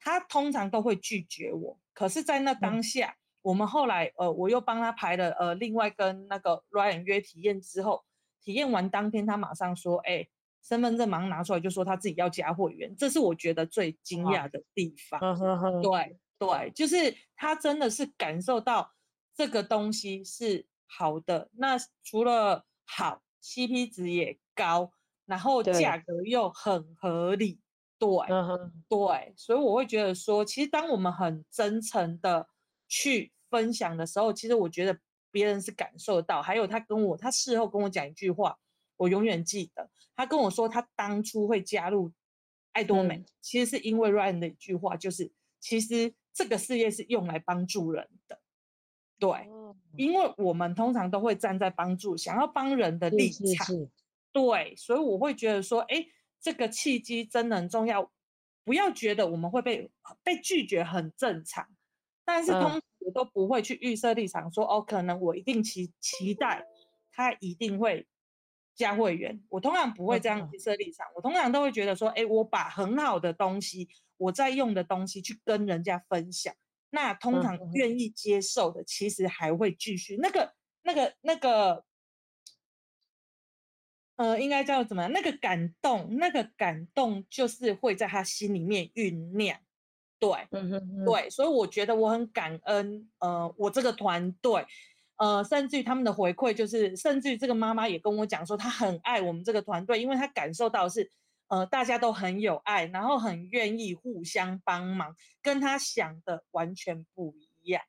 [0.00, 8.04] 他通常都会拒绝我，可是，在那当下，嗯、我们后来，呃，我又帮他排了，呃，另外跟那个 Ryan 约体验之后，
[8.42, 10.30] 体验完当天，他马上说，哎、欸，
[10.64, 15.20] 身份证马上拿出来，就说他自己要加会员，这是我觉得最惊讶的地方。
[15.20, 15.36] 啊、
[15.80, 18.90] 对对，就是他真的是感受到。
[19.34, 24.92] 这个东西是好的，那除了好，CP 值也高，
[25.24, 27.60] 然后价格又很合理，
[27.98, 32.48] 对，对，对，所以我会觉得说，其实当我们很真诚的
[32.88, 34.98] 去分享的时候，其实我觉得
[35.30, 36.42] 别人是感受到。
[36.42, 38.58] 还有他跟我，他事后跟我讲一句话，
[38.96, 42.12] 我永远记得，他跟我说他当初会加入
[42.72, 48.40] 爱多美，嗯、其实是因为 Ryan 的一句话，就是其实这个事业是用来帮助人的。
[49.20, 49.46] 对，
[49.96, 53.90] 因为我们通常都会站在帮助、想要帮人的立场，是是是。
[54.32, 56.06] 对，所以我会觉得说，哎，
[56.40, 58.10] 这个契机真的很重要，
[58.64, 59.90] 不要觉得我们会被
[60.24, 61.68] 被拒绝很正常，
[62.24, 66.64] 但是通常我都不会去预设立场说，说、嗯、哦，可能我一定期期待
[67.12, 68.06] 他一定会
[68.74, 76.54] 加会员，我通常不会这样预设立场，嗯、我通常都会觉得说，哎，我把很好的东西，我在用的东西去跟人家分享。
[76.90, 80.16] 那通常愿意接受的，其实还会继续。
[80.16, 81.84] 那个、那个、那个，
[84.16, 85.12] 呃，应该叫怎么样？
[85.12, 89.58] 那个感动，那个感动，就是会在他心里面酝酿。
[90.18, 93.10] 对，嗯哼哼，对，所以我觉得我很感恩。
[93.20, 94.66] 呃，我这个团队，
[95.16, 101.10] 呃，甚至于他们的回馈，就是甚至于这个妈妈也跟我讲说，她很爱我们这个团队，因为她感受到是。
[101.50, 107.82] 呃，大家都很有爱，然后很愿意互相帮忙，跟他想的完全不一样。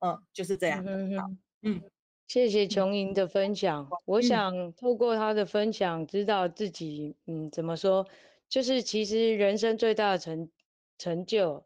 [0.00, 0.84] 嗯，就是这样。
[0.84, 1.30] 嗯好，
[1.62, 1.80] 嗯，
[2.26, 3.84] 谢谢琼莹的分享。
[3.84, 8.04] 嗯、我想透过她的分享，知道自己，嗯，怎么说，
[8.48, 10.50] 就是其实人生最大的成
[10.98, 11.64] 成就，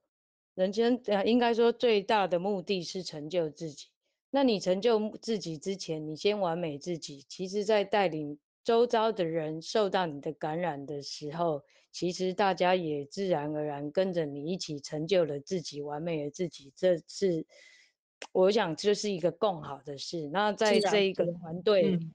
[0.54, 3.86] 人生应该说最大的目的是成就自己。
[4.28, 7.24] 那你成就自己之前，你先完美自己。
[7.26, 8.38] 其实，在带领。
[8.68, 16.70] 周遭的人受到你的感染的时候，其实大家也自然而然跟着你一起成就了自己，完美的自己。
[16.76, 17.46] 这是
[18.30, 20.28] 我想，这是一个共好的事。
[20.28, 22.12] 那在这一个团队，嗯、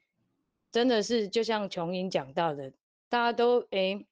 [0.72, 2.72] 真的是就像琼英讲到的，
[3.10, 4.06] 大家都诶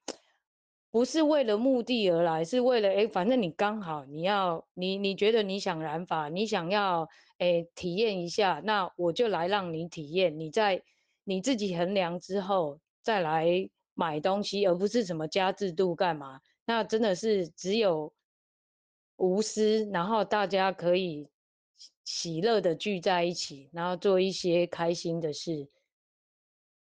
[0.90, 10.40] 不是为了目的而来，是为了哎，反正你刚好你要你你觉得你想染发，你想要哎体验一下，那我就来让你体验。
[10.40, 10.82] 你在
[11.24, 16.42] 你自己衡量之后再来买东西，而不是什么加制度干嘛？
[16.66, 18.14] 那真的是只有
[19.18, 21.30] 无私，然后大家可以
[22.04, 25.70] 喜乐的聚在一起，然后做一些开心的事。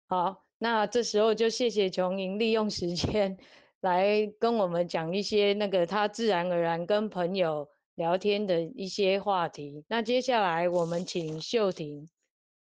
[0.07, 3.39] 好，那这时候就谢谢琼莹利用时间。
[3.81, 9.85] 来跟我们讲一些那个他自然而然跟朋友聊天的一些话题。
[9.87, 12.11] 那接下来我们请秀婷，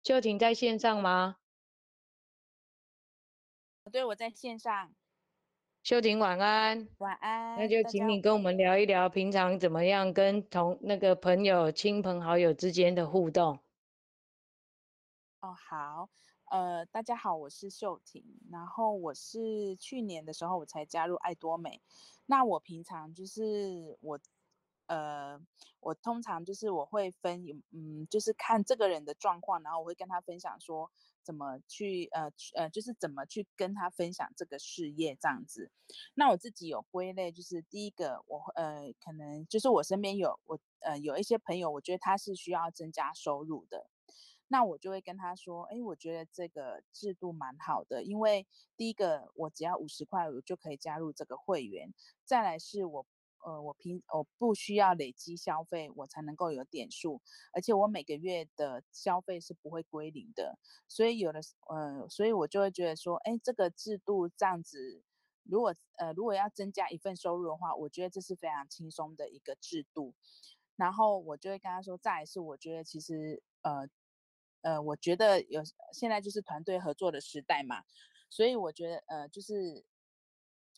[0.03, 1.35] 秀婷在线上吗？
[3.91, 4.93] 对，我在线上。
[5.83, 6.87] 秀婷晚安。
[6.99, 7.57] 晚安。
[7.57, 13.59] 那就请你跟我们聊一聊平常怎么样跟同那个朋友、亲朋好友之间的互动。
[15.41, 16.09] 哦，好。
[16.45, 18.23] 呃，大家好，我是秀婷。
[18.49, 21.81] 然后我是去年的时候我才加入爱多美。
[22.25, 24.19] 那我平常就是我，
[24.85, 25.37] 呃，
[25.81, 30.89] 我通常就是我会分，嗯，就是看这个人的状况，然后我会跟他分享说
[31.23, 35.71] 怎么去，呃呃，就是怎么去跟他分享这个事业这样子。
[36.13, 43.89] 那我自己有归类，就是第一个，我呃，可能就是我身边有我呃有一些朋友，我觉得他是需要增加收入的。
[44.49, 48.45] 那我就会跟他说，哎，我觉得这个制度蛮好的，因为
[48.77, 51.91] 第一个我只要五十块，我就可以加入这个会员。
[52.23, 53.05] 再来是我，
[53.45, 60.57] 呃，我平我不需要累积消费，我才能够有点数，而且我每个月的消费是不会归零的。
[60.87, 65.03] 所以有的，呃，所以我就会觉得说，哎，这个制度这样子，
[65.43, 70.13] 如果呃如果要增加一份收入的话，我觉得这是非常轻松的一个制度。
[70.75, 73.87] 然后我就会跟他说，再来是我觉得其实呃。
[74.63, 77.83] 呃，我觉得有现在就是团队合作的时代嘛，
[78.29, 79.83] 所以我觉得呃，就是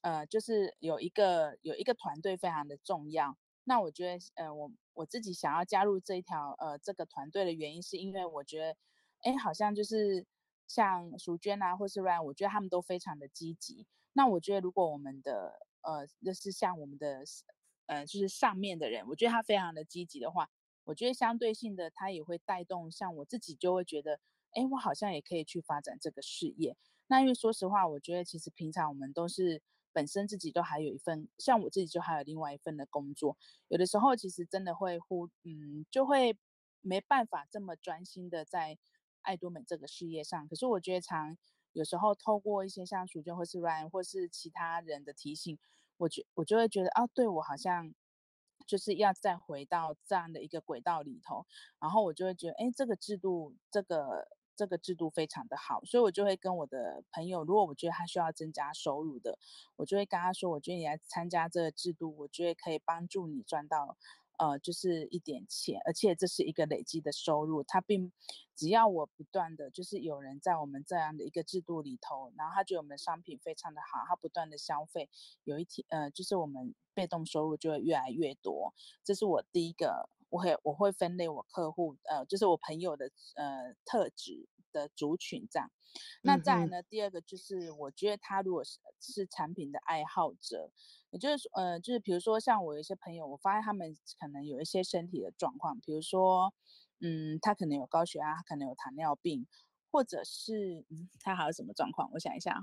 [0.06, 3.36] 呃，就是有一个有一个团队非常的重要。
[3.64, 8.78] 那我觉得呃，我我自己想要加入这一条呃这个团队的原因，是因为我觉得，
[9.22, 10.28] 哎，好像就是
[10.68, 13.88] 像淑娟啊，或是 Ryan，我觉得他们都非常的积极。
[14.14, 17.24] 那我觉得如果我们的呃，就是像我们的
[17.88, 20.48] 呃，就是上面的人，我觉得他非常的积极的话。
[20.84, 24.20] 我觉得相对性的，他也会带动，像我自己就会觉得，
[24.52, 26.78] 哎，我好像也可以去发展这个事业。
[27.08, 29.64] 那因为说实话，我觉得其实平常我们都是
[29.96, 33.38] 本身自己都还有一份，像我自己就还有另外一份的工作，
[33.70, 36.38] 有的时候其实真的会忽，嗯，就会
[36.82, 38.78] 没办法这么专心的在
[39.22, 40.48] 爱多美这个事业上。
[40.50, 41.38] 可是我觉得常
[41.72, 45.58] 有时候透过一些像淑娟或是 Ryan 或是其他人的提醒，
[45.98, 47.96] 我觉我就会觉得，啊，对我好像。
[48.66, 51.46] 就是要再回到这样的一个轨道里头，
[51.80, 59.38] 然后我就会觉得，哎，这个制度，这个这个制度非常的好，所以我就会跟我的朋友，如果我觉得他需要增加收入的，
[59.76, 63.98] 我就会跟他说，我觉得你来参加这个制度，我觉得可以帮助你赚到。
[64.38, 67.64] 呃，就是一点钱，而且这是一个累积的收入。
[67.64, 68.12] 它并
[68.54, 75.10] 只要我不断的，就是有人在我们这样的一个制度里头，然后他觉得我们的商品非常的好，他不断的消费，
[75.46, 78.74] 有一天，呃，就是我们被动收入就会越来越多。
[79.06, 85.72] 这是我第一个，我会我会分类我客户，呃，就是我朋友的呃特质的族群这样。
[86.22, 90.72] 那再来呢，第二个就是我觉得他如果是是产品的爱好者。
[91.12, 96.54] 也就是说，呃，就是比如说，像我有一些朋友，我发现他们可能有一些身体的状况，比如说，
[97.00, 99.48] 嗯，他可能有高血压，他可能有糖尿病，
[99.90, 102.10] 或者是，嗯，他还有什么状况？
[102.12, 102.60] 我想一下，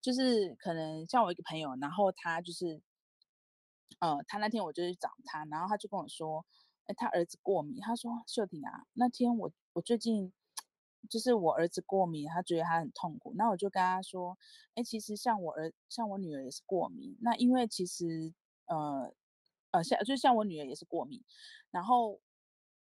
[0.00, 2.80] 就是可能像我一个朋友，然后他就是，
[3.98, 6.46] 呃，他那天我就去找他，然后他就跟我说，
[6.88, 10.32] 哎，他儿子过敏，他说秀婷啊，那天我我最近。
[11.08, 13.32] 就是我儿子过敏，他觉得他很痛苦。
[13.36, 14.36] 那我就跟他说，
[14.74, 17.16] 哎，其实像我儿，像我女儿也是过敏。
[17.22, 18.34] 那因为其实，
[18.66, 19.10] 呃，
[19.70, 21.22] 呃，像就像我女儿也是过敏。
[21.70, 22.20] 然后，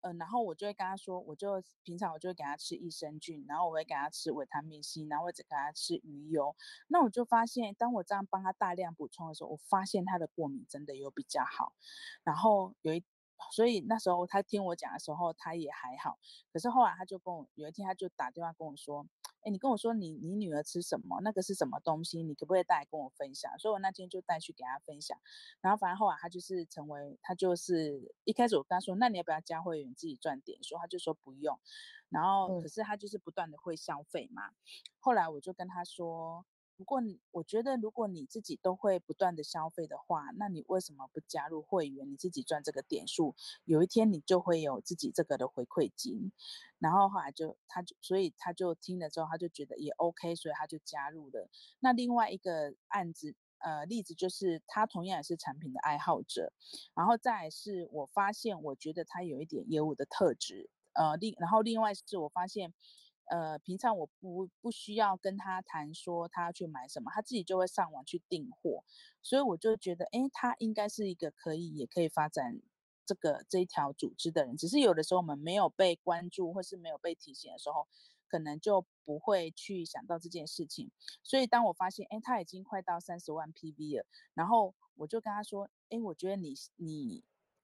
[0.00, 6.54] 呃，然后我就会跟他说，我就平常我就会给他吃益生菌，然后我会给他吃维他命 C，然后或者给他吃鱼油。
[6.88, 11.72] 那我就发现，当我这样帮他大量补充的时候，我发现他的过敏真的有比较好。
[12.24, 13.04] 然后有一。
[13.52, 16.18] 所以那时候他听我讲的时候，他也还好。
[16.52, 19.06] 可是后来他就跟我有一天他就打电话跟我说
[19.42, 21.20] ：“哎，你跟我说你你女儿吃什么？
[21.22, 22.22] 那个是什么东西？
[22.22, 25.18] 你可不可以带来跟我分享？”所以我那天就带去给他分享。
[25.60, 31.58] 然后反正后来他就是成为他就是一开始我跟他说：“那你要不要加会员自己赚点数？”他就说不用。
[32.08, 34.50] 然后可是他就是不断的会消费嘛。
[34.98, 36.44] 后来我就跟他说。
[36.80, 36.98] 不过，
[37.30, 42.10] 我觉得如果你自己都会不断的消费的话，那你为什么不加入会员？
[42.10, 43.34] 你自己赚这个点数，
[43.66, 46.32] 有一天你就会有自己这个的回馈金。
[46.78, 51.50] 然后后来就他就，所以他就听了之后，他就觉得也 OK，所以他就加入了。
[51.80, 56.50] 那另外一个案子，呃例子就是他同样也是产品的爱好者，
[56.94, 62.72] 然后再是我发现我觉得他有一点业务的特质，呃另然后另外是我发现。
[63.30, 68.82] 呃，平常我不不需要跟他谈说他要去买什么，他自己就会上网去订货，
[69.22, 72.60] 所以我就觉得，哎，他应该是一个可以也可以发展
[73.06, 74.56] 这个这一条组织的人。
[74.56, 77.86] 只是有的时候我们没有被关注或是没有被提醒的时候，
[78.28, 80.90] 可能就不会去想到这件事情。
[81.22, 87.22] 所以当我发现，哎，他已经快到三十万 PV 了，然后我就跟他说，哎，我觉得你你。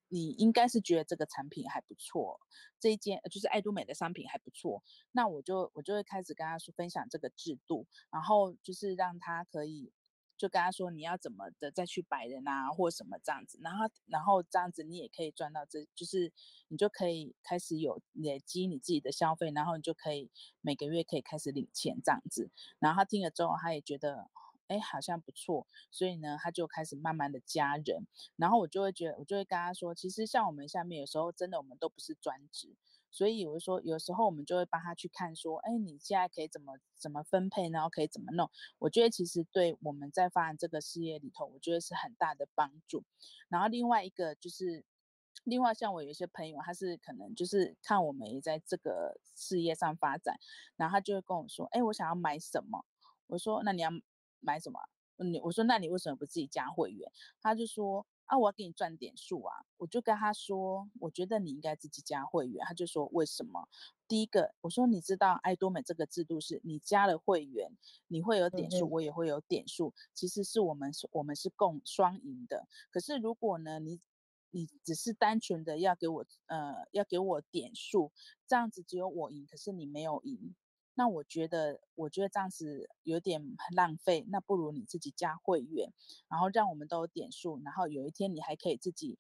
[0.08, 2.38] 你应该是觉得这个产品还不错，
[2.78, 4.82] 这一件就是爱多美的商品还不错，
[5.12, 9.92] 那我就我就会开始跟他说分享这个制度，然后就是让他可以
[10.36, 16.32] 就跟他说你要怎么的再去摆人啊或什么这样子，然后然后这样子你也可以赚到这，就是
[16.68, 20.30] 你就可以开始有累积你自己的消费，然后你就可以
[20.60, 24.28] 每个月可以开始领钱这样子，然后他听了之后他也觉得。
[24.68, 28.06] 哎，好像不错，所以呢，他就开始慢慢的加人，
[28.36, 32.74] 然后我就会觉得，我就会跟他说，其实像我们下面有时候真的我们都不是专职，
[33.10, 43.04] 所以我说，有时候我们就会帮他去看说，哎，你现在可以怎么怎么分配，然后可以怎么弄，我觉得其实对我们在发展这个事业里头，我觉得是很大的帮助。
[43.48, 44.84] 然后另外一个就是，
[45.44, 50.36] 另外像我有一些朋友，他是可能就是看我们也在这个事业上发展，
[50.76, 52.84] 然后他就会跟我说，哎，我想要买什么，
[53.28, 53.90] 我说那你要。
[54.40, 54.78] 买什么？
[55.18, 57.10] 你我说，那你为什么不自己加会员？
[57.40, 59.64] 他就说啊，我要给你赚点数啊。
[59.78, 62.62] 我就跟他说，我觉得你应该自己加会员。
[62.66, 63.66] 他就说为什么？
[64.06, 67.70] 第一个，我说你知道爱多美这个制度是你加了会员，
[68.08, 72.68] 你会有点数，我也会有点数，其实是我们是我们是共双赢的。
[72.90, 73.98] 可是如果呢，你
[74.50, 78.12] 你只是单纯的要给我呃要给我点数，
[78.46, 80.54] 这样子只有我赢，可是你没有赢。
[80.98, 84.24] 那我觉得，我觉得这样子有点浪费。
[84.30, 85.92] 那不如你自己加会员，
[86.26, 89.18] 然后让我们都有点数，然后有一天你还可以自己，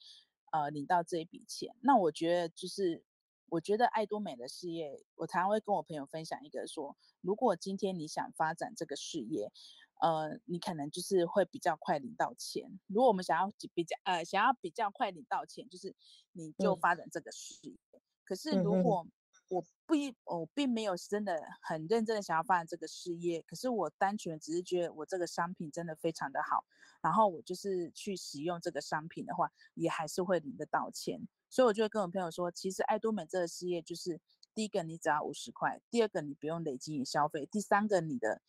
[0.52, 1.76] 呃，领到这一笔钱。
[1.82, 3.04] 那我觉得就是，
[3.50, 9.52] 我觉得爱多美的事业，我常常会跟我朋友分享一个说，如果今天你想发展这个事业，
[10.00, 12.80] 呃，你可能就是会比较快领到钱。
[12.86, 15.94] 如果我们想要比较，呃，想要比较快领到钱，就是
[16.32, 17.74] 你就发展这个事业。
[17.92, 19.12] 嗯、可是如果、嗯
[19.48, 26.64] 我不一，我并没有真的很认真的想要发展这个事业，可是我单纯只是觉得我这个商品真的非常的好，
[27.00, 31.20] 然后我就是去使用这个商品的话，也还是会领得到钱。
[31.48, 34.20] 所以我就会跟我朋友说，其实爱多美这个事业就是
[34.52, 38.42] 第一个你只要五十块，第二个你不用累积你消费，第三个你的、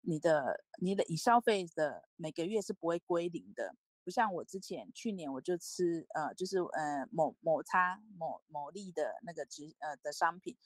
[0.00, 3.76] 你的、你的已消费的每个月是不会归零的。
[4.10, 10.56] 不像我之前去年我就吃呃就是呃某某差某某利的那个值呃的商品，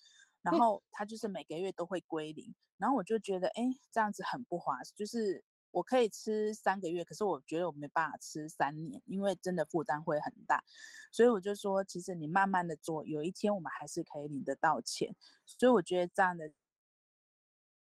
[0.41, 10.65] 然后它就是每个月都会归零，然后我就觉得哎这样子很不划算，就是我可以吃三个月，可是我觉得我没办法吃三年，因为真的负担会很大，
[11.13, 15.15] 所以我就说其实你慢慢的做，有一天我们还是可以领得到钱，
[15.45, 16.51] 所以我觉得这样的，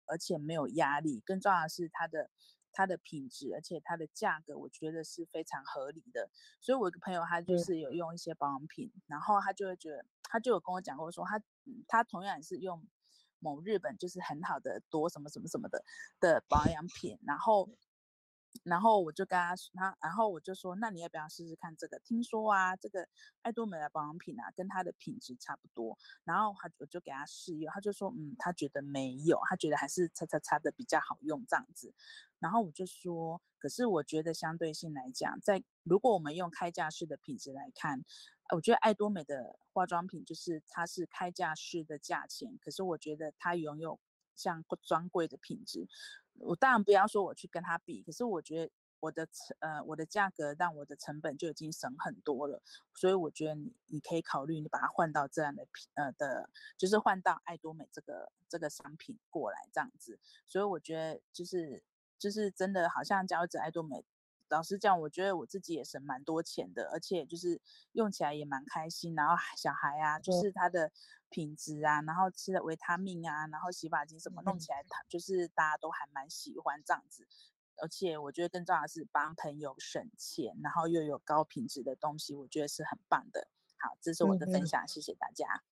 [0.06, 2.30] 而且没有压力，更重要的是它的。
[2.78, 6.30] 它的品质，而且它的价格，我觉得是非常合理的。
[6.62, 11.42] 所以，我一个朋友他就是有用一些保养品，然后他就会觉得，他就有跟我讲过说，他
[11.88, 12.86] 他同样也是用
[13.40, 15.84] 某日本就是很好的多什么什么什么的
[16.20, 17.68] 的保养品，然后。
[18.64, 22.00] 然后我就跟他说，他，然后我就说，那你要不要试试看这个？
[22.00, 23.08] 听说啊，这个
[23.42, 25.98] 爱多美的保养品啊，跟它的品质差不多。
[26.24, 31.94] 然后他我就给他试用，他就说，嗯，他觉得没有，他觉得还是擦擦擦的比较好用这样子。
[32.40, 38.04] 然后我就说，可是我觉得相对性来讲，在如果我们用开架式的品质来看，
[38.56, 44.00] 我觉得爱多美的化妆品就是它是开架式的价钱，可是我觉得它拥有
[44.38, 45.88] 像专柜的品质。
[46.40, 52.62] 我当然不要说我去跟他比，可是我觉得我的成呃我的价格让我的成本就已经省很多了，
[52.94, 61.84] 所以我觉得你你可以考虑你把它换到这样的品呃的，就是换到爱多美这个这个商品过来这样子，所以我觉得就是
[62.20, 64.06] 就是真的好像加入者爱多美。
[64.50, 67.62] 老实讲，我觉得我自己也省蛮多钱的，而且就是
[67.92, 69.14] 用起来也蛮开心。
[69.14, 70.90] 然后小孩啊，就是他的
[71.30, 77.28] 品质啊，然后吃的维他命啊，然后洗发精什么弄起来，它就是大家都还蛮喜欢这样子。
[77.80, 83.48] 而且我觉得更重要的是帮朋友省钱，然后又有高品质的东西，我觉得是很棒的。
[83.78, 85.64] 好，这是我的分享，谢谢大家。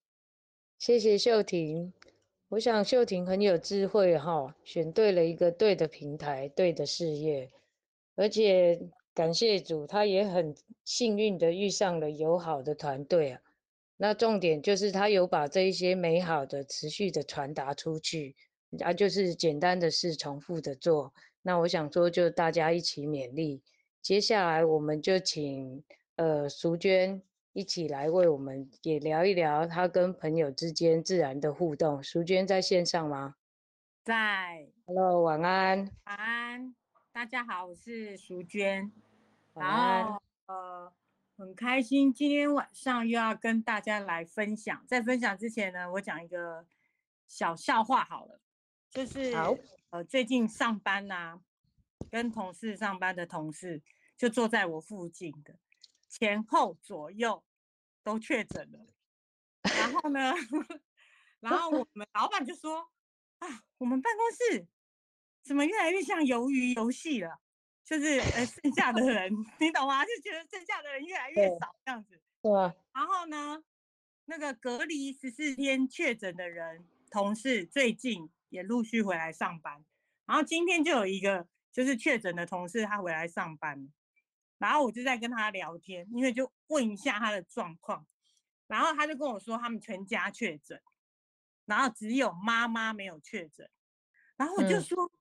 [0.77, 1.93] 谢谢秀婷，
[2.49, 7.51] 我想秀婷很有智慧哈，选对了一个对的平台，对的事业。
[8.15, 13.41] 而且感谢主，她也很幸运的遇上了友好的团队啊。
[13.97, 18.35] 那重点就是他有把这一些美好的持续的传达出去，
[18.79, 21.13] 啊，就是简单的事重复的做。
[21.41, 23.61] 那我想说，就大家一起勉励。
[24.01, 25.83] 接下来我们就请
[26.17, 27.21] 呃淑娟
[27.53, 32.03] 一起来为我们也聊一聊她跟朋友之间自然的互动。
[32.03, 33.35] 淑娟在线上吗？
[34.03, 34.67] 在。
[34.85, 35.89] Hello，晚安。
[36.05, 36.75] 晚安，
[37.11, 38.91] 大家好，我是淑娟。
[39.53, 39.99] 晚安。
[40.01, 40.93] 然后呃，
[41.37, 44.85] 很开心今天晚上又要跟大家来分享。
[44.87, 46.65] 在分享之前呢，我讲一个
[47.27, 48.39] 小笑话好了。
[48.89, 49.53] 就是好
[49.89, 51.41] 呃，最近上班呐、啊，
[52.09, 53.81] 跟同事上班的同事
[54.15, 55.59] 就坐在我附近的，
[56.07, 57.43] 前后左右
[58.01, 58.79] 都确诊了。
[59.63, 60.33] 然后呢，
[61.41, 62.89] 然后我 们老板就说
[63.39, 64.67] 啊，我们办公室
[65.43, 67.41] 怎么越来越像鱿鱼游戏了？
[67.85, 70.03] 就是呃，剩下的人你懂吗？
[70.03, 72.19] 就觉得剩下的人越来越少这样子。
[72.41, 72.51] 对。
[72.91, 73.63] 然后呢，
[74.25, 78.29] 那个隔离十四天确诊的人同事最近。
[78.49, 79.83] 也陆续回来上班，
[80.25, 83.91] 然后今天就有一个就是确诊的同事，他回来上班，
[84.59, 88.07] 然后我就在跟他聊天，因为就问一下他的状况，
[88.67, 90.81] 然后他就跟我说他们全家确诊，
[91.65, 93.69] 然后只有妈妈没有确诊，
[94.37, 95.11] 然后我就说、嗯、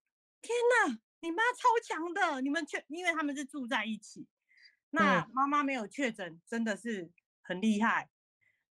[0.43, 0.57] 天
[0.87, 4.27] 哪，你妈超强的，你们确，因为他们是住在一起，
[4.91, 7.11] 那妈妈没有确诊真的是
[7.41, 8.11] 很厉害，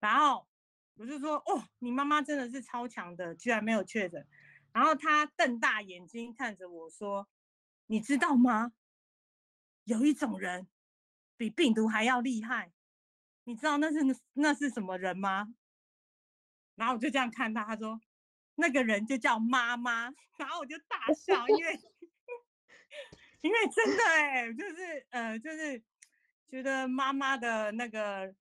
[0.01, 0.49] 然后
[0.95, 4.27] 我就说哦，你妈妈真的是超强的，居然没有确诊。
[4.73, 7.29] 然后他瞪大眼睛看着我说
[7.87, 8.73] ：“你知道吗？
[9.85, 10.67] 有一种人
[11.37, 12.73] 比病毒还要厉害，
[13.45, 13.99] 你知道那是
[14.33, 15.53] 那是什么人吗？”
[16.75, 18.01] 然后我就这样看他，他说
[18.55, 20.13] ：“那个人就叫妈妈。
[20.37, 21.79] ”然后我就大笑，因为
[23.41, 25.83] 因为真的哎，就是呃，就是
[26.47, 28.33] 觉得妈妈的那个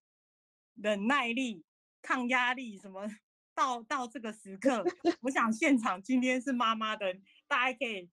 [0.75, 1.65] 忍耐力、
[2.01, 3.09] 抗压力什么。
[3.53, 4.83] 到到这个时刻，
[5.21, 7.13] 我想现场今天是妈妈的，
[7.47, 8.09] 大家可以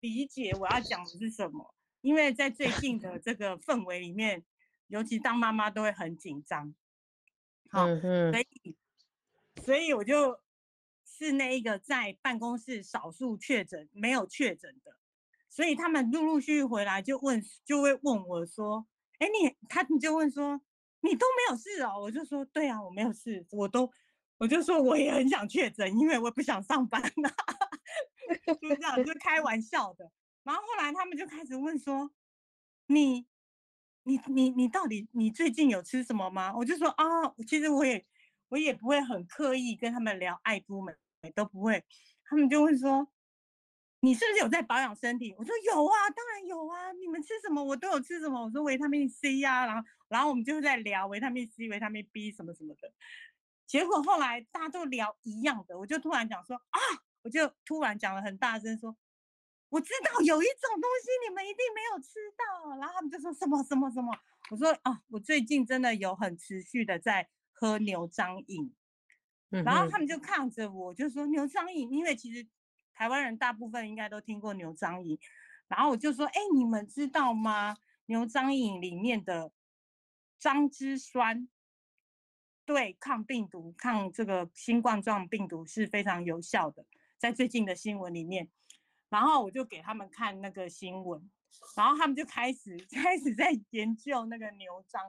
[0.00, 1.74] 理解我要讲的是什么。
[2.00, 4.42] 因为在最近的这个氛围里面，
[4.86, 6.74] 尤其当妈妈都会很紧张。
[7.68, 8.76] 好，所以
[9.62, 10.40] 所以我就
[11.04, 14.96] 是那一个在办公室少数确诊没有确诊的，
[15.56, 18.86] 所以他们陆陆续续回来就问，就会问我说
[19.20, 20.60] ：“哎，你他们就问说
[21.00, 23.90] 你都没有事哦？”我就说：“对啊，我没有事，我都。”
[24.36, 27.56] 我就说我也很想确诊，因为我不想上班呐、啊，
[28.46, 30.12] 就这样就开玩笑的。
[30.44, 32.10] 然后后来他们就开始问说
[32.88, 33.26] ：“你、
[34.02, 38.04] 你、你、你到底你最近有吃什么吗？”我就说：“啊，其实我也
[38.50, 40.92] 我也不会很刻意跟他们聊爱都美，
[41.34, 41.82] 都不会。”
[42.28, 43.08] 他们就会说
[44.06, 46.92] ：“你是不是有在保养身体？”我说：“有啊，当然有啊。
[46.92, 52.92] 你们吃什么我都有吃什么。”我说：“维他命 C 呀、啊。”然后然后我们就在聊维他命 C、维他命 B 什么什么的。
[53.66, 56.78] 结果后来大家都聊一样的，我就突然讲说啊，
[57.22, 58.96] 我就突然讲了很大声说，
[59.70, 64.16] 我知道有一种东西你们一定没有吃到，然后他们就说什么什么什么，
[64.52, 68.72] 我说啊，我最近真的有很持续的在喝牛樟饮，
[69.50, 72.46] 然后他们就看着我就说牛樟饮，因为其实
[72.96, 75.16] 台湾人大部分应该都听过牛樟饮，
[75.68, 77.76] 然后我就说哎，你们知道吗？
[78.06, 79.52] 牛樟饮里面的
[80.40, 81.48] 樟汁酸。
[82.64, 86.84] 对抗病毒、抗这个新冠状病毒是非常有效的，
[87.16, 88.50] 在最近的新闻里面，
[89.08, 91.30] 然后我就给他们看那个新闻，
[91.76, 95.00] 然后他们就开始 开始在研究那个牛樟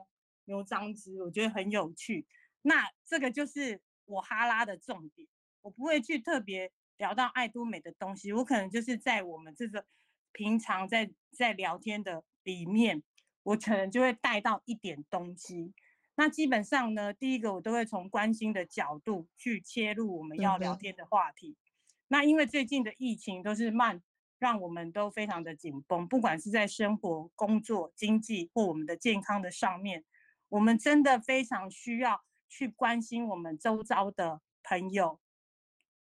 [0.44, 2.28] 牛樟汁，我觉得很有趣。
[2.62, 5.26] 那这个就是我哈拉的重点，
[5.62, 9.84] 我不会去特别聊到爱多美的东西，我可能就是在我们这个
[10.32, 13.02] 平常在在聊天的里面，
[13.44, 15.72] 我可能就会带到一点东西。
[16.16, 21.50] 那基本上呢，第一个我都会从关心的角度去切入我们要聊天的话题。
[21.50, 21.56] 嗯、
[22.08, 24.02] 那因为最近的疫情都是慢，
[24.40, 30.04] 让我们都非常的紧绷，不管是在生活、工作、经济或我们的健康的上面，
[30.48, 35.20] 我们真的非常需要去关心我们周遭的朋友。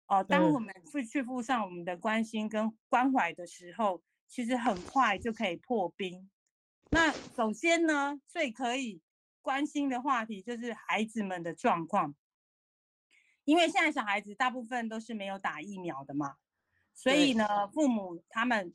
[0.07, 6.29] 哦、呃，当我们去去付上我们的关心跟关怀的时候，其实很快就可以破冰。
[6.91, 9.01] 那首先呢，最可以。
[9.41, 12.15] 关心的话题就是孩子们的状况，
[13.43, 16.37] 因为现在小孩子大部分都是没有打疫苗的嘛，
[16.95, 18.73] 所以呢，父母他们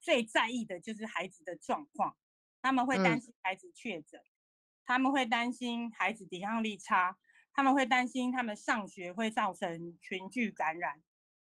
[0.00, 2.16] 最在意的就是孩子的状况，
[2.60, 4.20] 他们会担心孩子确诊，
[4.84, 7.16] 他们会担心孩子抵抗力差，
[7.54, 11.00] 他们会担心他们上学会造成群聚感染，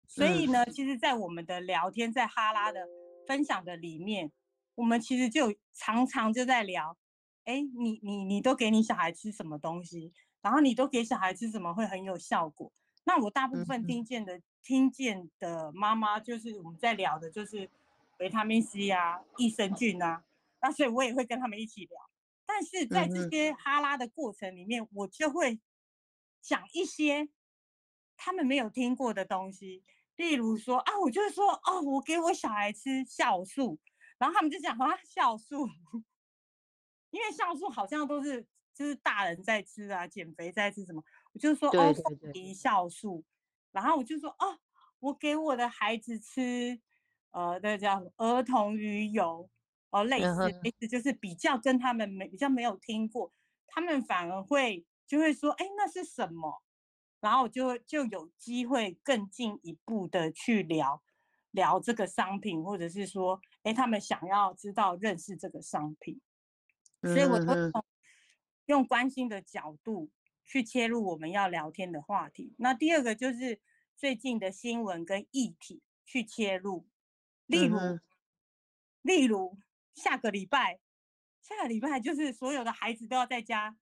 [0.07, 2.89] 所以呢，其实，在我们的聊天，在哈拉的
[3.27, 4.33] 分享的里面，
[4.75, 6.97] 我们其实就常常就在聊。
[7.45, 10.13] 哎，你你你都给你小孩吃什么东西？
[10.41, 12.73] 然后你都给小孩吃什么会很有效果？
[13.05, 17.69] 那我大部分听见的、嗯、听见的妈妈就是我们在聊的，就是
[18.19, 20.23] 维他命 C 啊、益生菌啊，
[20.61, 21.99] 那所以我也会跟他们一起聊。
[22.47, 25.59] 但是在这些哈拉的过程里面，嗯、我就会
[26.43, 27.29] 讲一些
[28.17, 29.83] 他们没有听过的东西，
[30.17, 33.79] 例如说啊，我就会说哦，我给我小孩吃酵素，
[34.19, 35.67] 然后他们就讲啊，酵素，
[37.11, 41.03] 因为酵素好像都是就是大人在吃啊，减肥在吃什么。
[41.33, 43.25] 我就说哦，凤梨酵素，
[43.71, 44.59] 然后我就说哦，
[44.99, 46.81] 我给我的孩子吃，
[47.31, 49.49] 呃，那叫儿童鱼油，
[49.91, 53.33] 哦，类似类似，就是比较跟他们没比较没有听过，
[53.67, 56.63] 他们反而会就会说，哎，那是什么？
[57.21, 61.03] 然后就就有机会更进一步的去聊
[61.51, 66.21] 聊这个商品，或者是说，哎，他们想要知道认识这个商品，
[67.03, 67.85] 所以我都从
[68.67, 70.11] 用关心的角度。
[70.45, 72.53] 去切入我们要聊天的话题。
[72.59, 73.61] 那第二个就是
[73.97, 76.85] 最近的新闻跟议题去切入，
[77.47, 78.01] 例如，嗯、
[79.03, 79.57] 例如
[79.95, 80.81] 下个礼拜，
[81.41, 83.77] 下个礼拜就是所有的孩子都要在家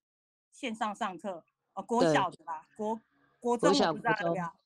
[0.61, 1.43] 线上上课，
[1.73, 3.01] 哦，国小的吧，国
[3.39, 4.57] 国中我不知道要不要，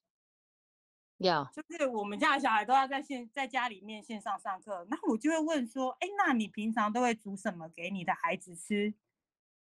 [1.18, 4.84] 要，就是我们家的小孩都要在线在家里面线上上课。
[4.90, 8.92] 那我就会问说，哎，那你平常都会煮什么给你的孩子吃？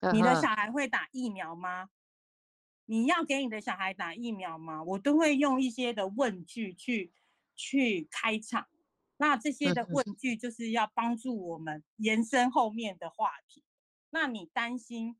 [0.01, 1.89] 嗯、你的小孩会打疫苗吗？
[2.86, 4.84] 你要给你的小孩打疫苗吗？
[4.84, 7.11] 我都会用一些的问句去
[7.55, 8.67] 去开场，
[9.17, 13.63] 那这些的问句就是要帮助我们延伸后面的话题。
[14.11, 15.17] 那你担心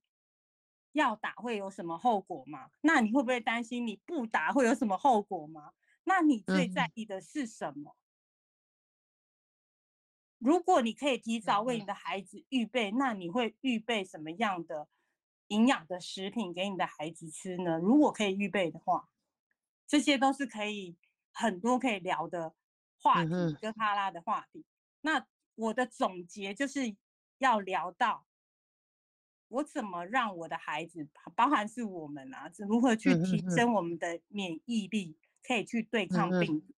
[0.92, 2.70] 要打会有什么后果吗？
[2.82, 5.74] 那你会不会担心你不打会有什么后果吗？
[6.04, 7.96] 那你最在意的是什么？
[10.38, 14.88] 如果你可以提早为你的孩子预备，那你会预备什么样的？
[15.50, 17.80] 营养的食品给你的孩子吃呢？
[17.80, 19.10] 如果可以预备的话，
[19.88, 20.96] 这些都是可以
[21.34, 22.54] 很多可以聊的
[23.02, 24.64] 话题跟哈拉的话题。
[25.02, 25.26] 那
[25.56, 26.96] 我的总结就是
[27.40, 28.28] 要聊到
[29.50, 36.74] 我怎么让我的孩子，包含是我们啊，如何去提升我们的免疫力，可以去对抗病毒。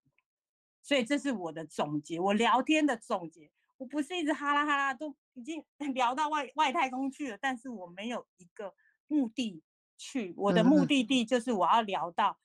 [0.82, 3.50] 所以这是我的总结，我聊天的总结。
[3.78, 5.64] 我不是一直哈拉哈拉，都已经
[5.94, 8.74] 聊到外外太空去了，但是我没有一个
[9.06, 9.62] 目的
[9.96, 10.32] 去。
[10.36, 12.38] 我的目的地就是我要聊到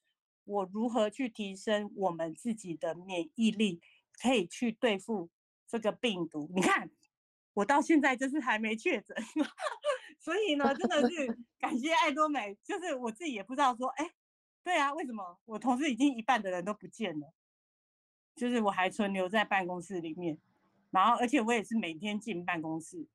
[0.46, 3.82] 我如何去提升我们自己的免疫力，
[4.22, 5.30] 可以去对付
[5.68, 6.50] 这个病毒。
[6.56, 6.90] 你看，
[7.54, 9.16] 我到现在就是还没确诊，
[10.28, 12.54] 所以呢，真的是 感谢爱多美。
[12.62, 14.12] 就是我自己也不知道说，哎，
[14.62, 17.34] 对啊，为什么我同事已经一半的人都不见了，
[18.36, 20.38] 就是我还存留在办公室里面。
[20.90, 23.08] 然后，而且我也是每天进办公室，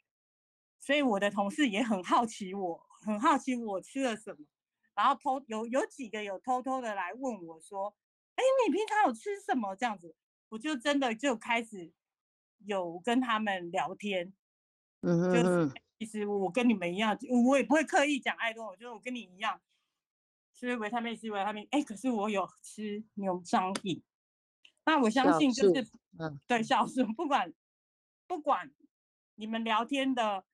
[0.81, 4.47] 所以我的同事也很好奇我，很好奇我吃了什么。
[4.95, 7.95] 然后偷有有几个有偷偷的来问我说
[8.37, 10.17] ：“哎，你平常有吃什么？”这样子，
[10.49, 11.93] 我就真的就开始
[12.65, 14.33] 有跟他们聊天。
[15.03, 15.71] 嗯哼，就是
[16.05, 19.61] 其实我跟你们一样，我也不会刻意讲爱多，我觉得我跟你一样
[20.53, 21.69] 吃维他命 C、维他命。
[21.71, 24.03] 哎，可是我有吃牛樟饮。
[24.85, 25.89] 那我相信就是，
[26.19, 27.53] 嗯，对，酵素不管。
[28.27, 28.73] 不管
[29.35, 30.45] 你们聊天的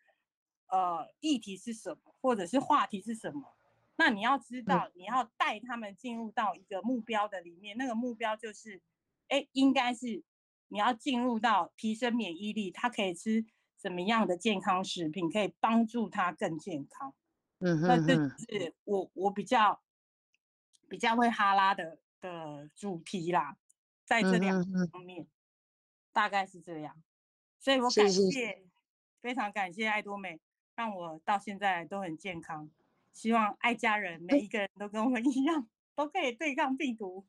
[0.67, 3.57] 呃议题是什么，或者是话题是什么，
[3.97, 7.77] 那你要知道，你要带他们进入到一个目标的里面。
[7.79, 8.83] 那个目标就是，
[9.29, 10.23] 哎，应该是
[10.69, 13.47] 你要进入到提升免疫力，他可以吃
[13.81, 17.15] 什么样的健康食品，可以帮助他更健康。
[17.61, 19.81] 嗯哼，那这是我我比较
[20.89, 23.57] 比较会哈拉的的主题啦，
[24.05, 25.27] 在这两方面，
[26.13, 27.03] 大概是这样。
[27.59, 28.63] 所以我感谢，
[29.21, 30.41] 非常感谢爱多美，
[30.77, 32.71] 让我到现在都很健康。
[33.13, 37.27] 希望爱家人每一个人都跟我们一样，都可以对抗病毒。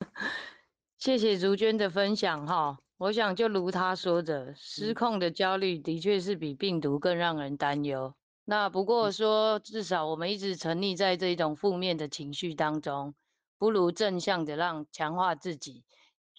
[0.98, 8.14] 谢谢如娟的分享哈，我想就如他说的，失控的焦虑的确是比病毒更让人担忧。
[8.44, 13.14] 那不过说，至少我们一直沉溺在这种负面的情绪当中，
[13.58, 15.84] 不如正向的让强化自己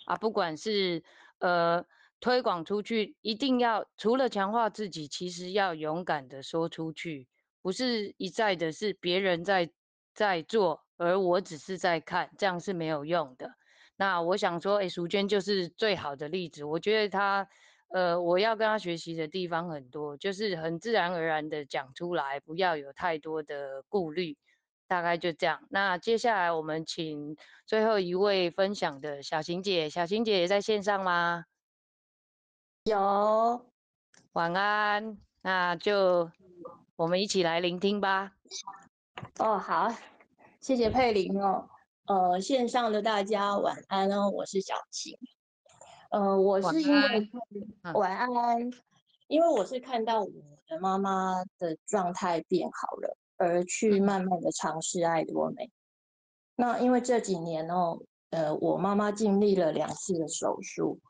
[0.05, 1.03] 啊，不管是
[1.39, 1.85] 呃。
[2.19, 7.27] 推广出去，一定要除了强化自己，其实要勇敢的说出去，
[7.61, 9.69] 不是一再的是别人在
[10.15, 13.51] 在做，而我只是在看，这样是没有用的。
[13.99, 16.63] 那我想说，哎，淑娟就是最好的例子。
[16.63, 17.47] 我觉得她，
[17.89, 24.37] 呃，我要跟她学习的地方很多，就是很自然而然的讲出来，不要有太多的顾虑，
[24.87, 25.63] 大概就这样。
[25.69, 27.35] 那接下来我们请
[27.65, 31.45] 最后一位分享的小晴姐，小晴姐也在线上吗？
[32.83, 33.65] 有，
[34.33, 36.29] 晚安，那就
[36.95, 38.33] 我们一起来聆听吧。
[39.39, 39.91] 哦，好，
[40.59, 41.67] 谢谢佩玲哦。
[42.07, 45.17] 呃，线上的大家晚安哦，我是小晴。
[46.09, 47.29] 呃，我是因为
[47.93, 48.61] 晚安，
[49.27, 50.31] 因为我是看到我
[50.69, 55.69] 的妈妈的状态变好了，而去慢慢的尝试爱多美。
[56.55, 57.99] 那因为这几年哦，
[58.29, 61.01] 呃，我妈妈经历了两次的手术，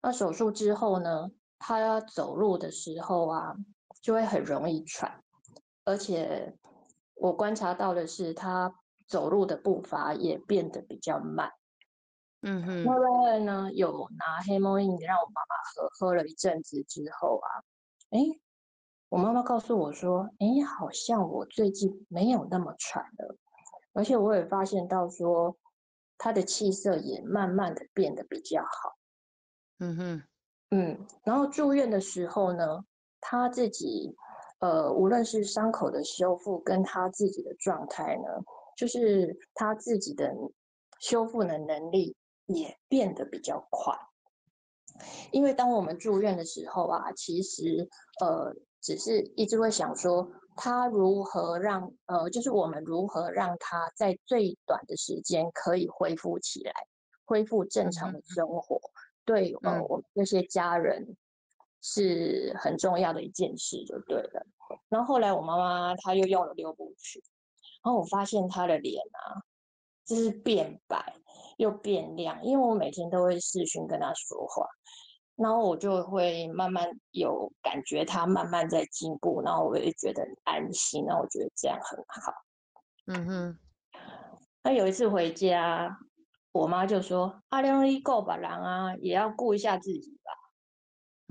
[0.00, 3.56] 那手术之后呢，她要走路的时候啊，
[4.00, 5.20] 就会很容易喘，
[5.84, 6.54] 而且
[7.14, 8.72] 我观察到的是她。
[9.08, 11.50] 走路的步伐也变得比较慢，
[12.42, 12.84] 嗯哼。
[12.86, 17.48] 后来呢，有拿黑猫印让我妈妈喝，喝了一阵子之后啊，
[18.10, 18.20] 哎，
[19.08, 23.36] 我妈妈告诉我说，哎，好像我最近没有那么喘了，
[23.94, 25.56] 而且我也发现到说，
[26.18, 28.96] 她的气色也慢慢的变得比较好，
[29.78, 30.22] 嗯哼，
[30.70, 31.06] 嗯。
[31.24, 32.84] 然后住院的时候呢，
[33.20, 34.14] 她自己，
[34.58, 38.44] 呃，无论是伤口的修复跟她自己的状态呢。
[38.78, 40.32] 就是他自己的
[41.00, 42.14] 修复的能力
[42.46, 43.92] 也变得比较快，
[45.32, 47.88] 因为当我们住院的时候啊，其实
[48.20, 56.72] 呃，只是一直会想说他如何让呃，就是我们如何让他在最短的时间可以恢复起来，
[57.24, 61.16] 恢复正常的生活，嗯、对呃，我们这些家人
[61.82, 64.46] 是很重要的一件事，就对了。
[64.88, 67.20] 然后后来我妈妈她又用了六部曲。
[67.88, 69.40] 然后我发现他的脸啊，
[70.04, 71.14] 就是变白
[71.56, 74.66] 又变亮，因为我每天都会视讯跟他说话，
[75.36, 82.32] 然后我就会慢慢有感觉他慢慢在进步，然后我也觉得很安心，然后我觉得这样很好。
[83.06, 83.58] 嗯哼。
[84.62, 85.96] 那有一次回家，
[86.52, 90.32] 我妈就说：“阿亮一够吧，狼啊，也要顾一下自己吧。”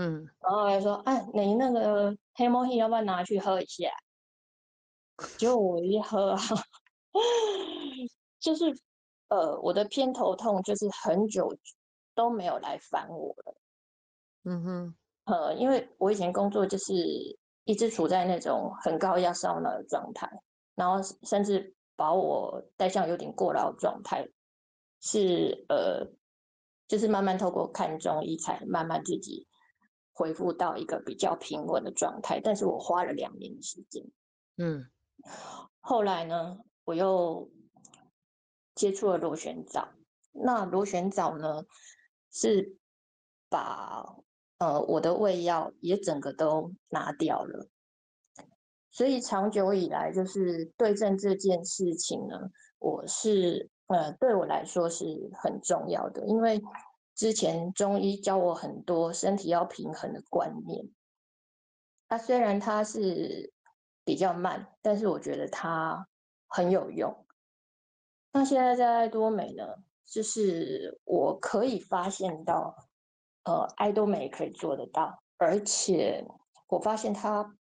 [0.03, 0.27] 嗯。
[0.41, 3.91] 然后还说：“哎，你那个黑猫黑要不要拿去喝一下？”
[5.37, 6.35] 就我一喝，
[8.39, 8.65] 就是
[9.29, 11.57] 呃，我的偏头痛就是很久
[12.13, 13.57] 都没有来烦我了。
[14.43, 14.95] 嗯哼，
[15.25, 16.93] 呃，因为我以前工作就是
[17.65, 20.29] 一直处在那种很高压烧脑的状态，
[20.75, 24.29] 然后甚至把我带向有点过劳状态，
[25.01, 26.07] 是呃，
[26.87, 29.47] 就是慢慢透过看中医才慢慢自己
[30.13, 34.05] 恢复到一个比较平稳的状态，但是我花了两年的时间。
[34.57, 34.87] 嗯。
[35.79, 37.49] 后来呢，我又
[38.75, 39.89] 接触了螺旋藻。
[40.31, 41.63] 那螺旋藻呢，
[42.31, 42.77] 是
[43.49, 44.17] 把
[44.57, 47.69] 呃我的胃药也整个都拿掉了。
[48.91, 55.05] 所以长久以来，就是对症这件事情呢，我是呃对我来说是
[55.41, 56.61] 很重要的，因为
[57.15, 60.89] 之前中医教我很多身体要平衡的观念。
[62.07, 63.53] 它虽然它是。
[64.07, 66.07] 比较慢，但是我觉得它
[66.47, 67.13] 很有用。
[68.31, 69.65] 那现在在爱多美呢，
[70.05, 72.73] 就是我可以发现到，
[73.43, 76.25] 呃，爱多美可以做得到，而且
[76.69, 77.53] 我发现它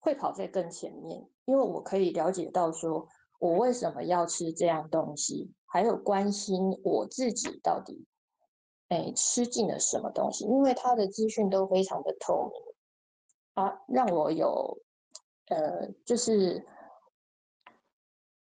[0.00, 3.06] 会跑在更前面，因为我可以了解到说，
[3.38, 8.04] 我为什么要吃这样东西，还有关心我自己到底，
[8.88, 14.76] 哎，吃进了什么东西，因为它的资讯都非常的透明，啊，让我有。
[15.48, 16.66] 呃，就是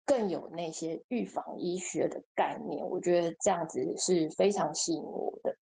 [0.04, 5.56] 更有那些预防医学的概念，我觉得这样子是非常吸引我的。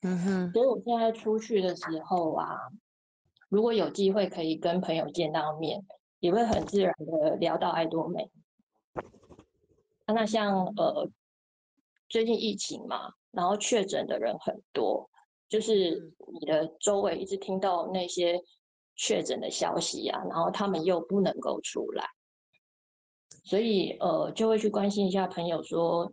[0.00, 2.56] 嗯哼，所以我现在出去的时候啊，
[3.50, 5.84] 如果有机会可以跟朋友见到面，
[6.20, 8.30] 也会很自然的聊到爱多美。
[10.06, 11.10] 那像呃，
[12.08, 15.10] 最近疫情嘛，然后确诊的人很多，
[15.48, 18.42] 就是你的周围一直听到那些。
[19.04, 22.06] 确诊的消息啊，然后他们又不能够出来，
[23.42, 26.12] 所以呃，就会去关心一下朋友说，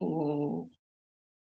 [0.00, 0.68] 嗯，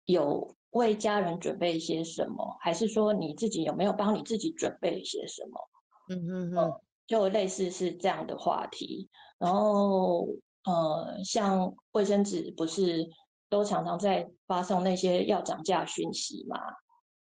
[0.06, 5.70] 有为家人准备一些什么，还是说你自己有没有帮你自己准备一些什么？
[6.08, 9.08] 嗯嗯嗯、呃，就类似是这样的话题。
[9.38, 10.26] 然后
[10.64, 13.08] 呃，像卫生纸不是
[13.48, 16.58] 都常常在发送那些要涨价讯息嘛？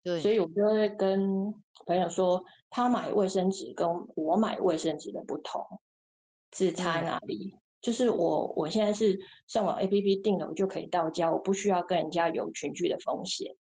[0.02, 1.54] 对，所以我就会跟
[1.86, 2.44] 朋友说。
[2.76, 5.64] 他买卫生纸跟我买卫生纸的不同
[6.50, 7.52] 是差哪里？
[7.54, 9.16] 嗯、就是我我现在是
[9.46, 13.54] 上网 APP 订了，我就可以到家，我不需要跟人家有群聚的风险。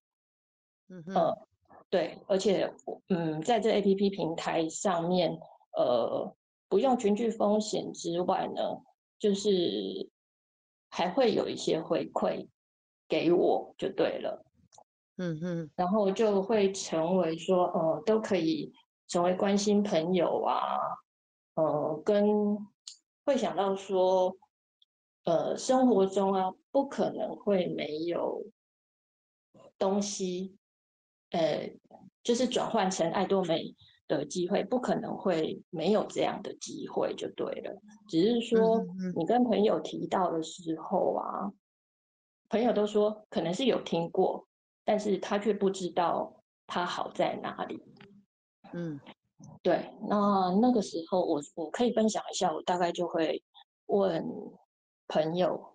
[0.88, 1.48] 嗯哼呃，
[1.88, 2.74] 对，而且
[3.08, 5.38] 嗯，在这 APP 平台上面，
[5.76, 6.34] 呃，
[6.68, 8.82] 不用群聚风险之外呢，
[9.20, 10.10] 就是
[10.90, 12.48] 还会有一些回馈
[13.06, 14.44] 给我就对了。
[15.16, 18.72] 嗯嗯，然后就会成为说，呃，都可以。
[19.06, 20.78] 成为关心朋友啊，
[21.56, 22.56] 呃，跟
[23.26, 24.34] 会想到说，
[25.24, 28.42] 呃，生活中啊，不可能会没有
[29.78, 30.56] 东西，
[31.30, 31.70] 呃，
[32.22, 33.76] 就是转换成爱多美
[34.08, 37.78] 的机会，不可能会没有这样的机会就对了。
[38.08, 38.82] 只是说
[39.14, 41.52] 你跟朋友提到的时候啊，
[42.48, 44.48] 朋友都说可能是有听过，
[44.84, 47.82] 但是他却不知道他好在哪里。
[48.72, 49.00] 嗯。
[49.62, 53.42] 对，那那个时候我我可以分享一下，我大概就会
[53.86, 54.22] 问
[55.08, 55.74] 朋友，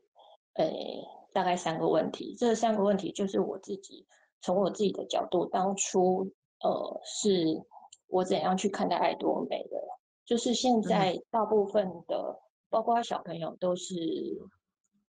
[0.55, 1.03] 诶，
[1.34, 2.36] 大概三个问题。
[2.38, 4.05] 这三个问题就是我自己
[4.41, 6.32] 从我自己的角度，当初
[6.62, 7.64] 呃，是
[8.07, 9.78] 我怎样去看待爱多美的。
[10.26, 12.39] 就是现在大部分的，
[12.70, 13.95] 包括小朋友都是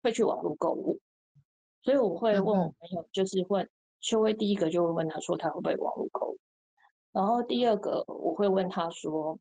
[0.02, 0.98] 会去网络购物，
[1.82, 3.68] 所以我会问我朋友，就是问
[4.04, 6.38] 秋薇，第一个就会问他说，他会不会网络购物？
[7.10, 9.38] 然后第二个，我会问他说：“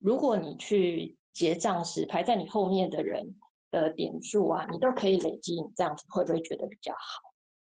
[0.00, 3.36] 如果你去结账时，排在你后面的人
[3.70, 7.32] 的点数啊，你都可以累积，你这样子会不会觉得比较好？”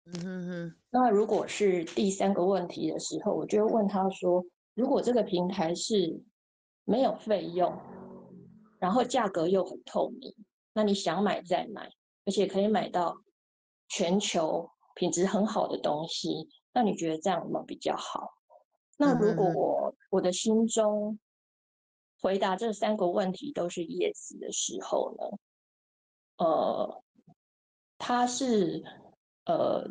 [0.07, 0.77] 嗯哼哼。
[0.91, 6.23] 那如果是第三个问题的时候，我就会问他说：“如果这个平台是
[6.85, 7.77] 没有费用，
[8.79, 10.33] 然后价格又很透明，
[10.75, 11.91] 那你想买再买，
[12.25, 13.17] 而且可以买到
[13.89, 18.33] 全球品质很好的东西，那你觉得这样有没有比较好？”
[18.99, 21.19] 那如果我我的心中
[22.23, 25.39] 回答这三个问题都是 yes 的时候呢，
[26.39, 27.03] 呃，
[27.99, 28.83] 它是
[29.45, 29.87] 呃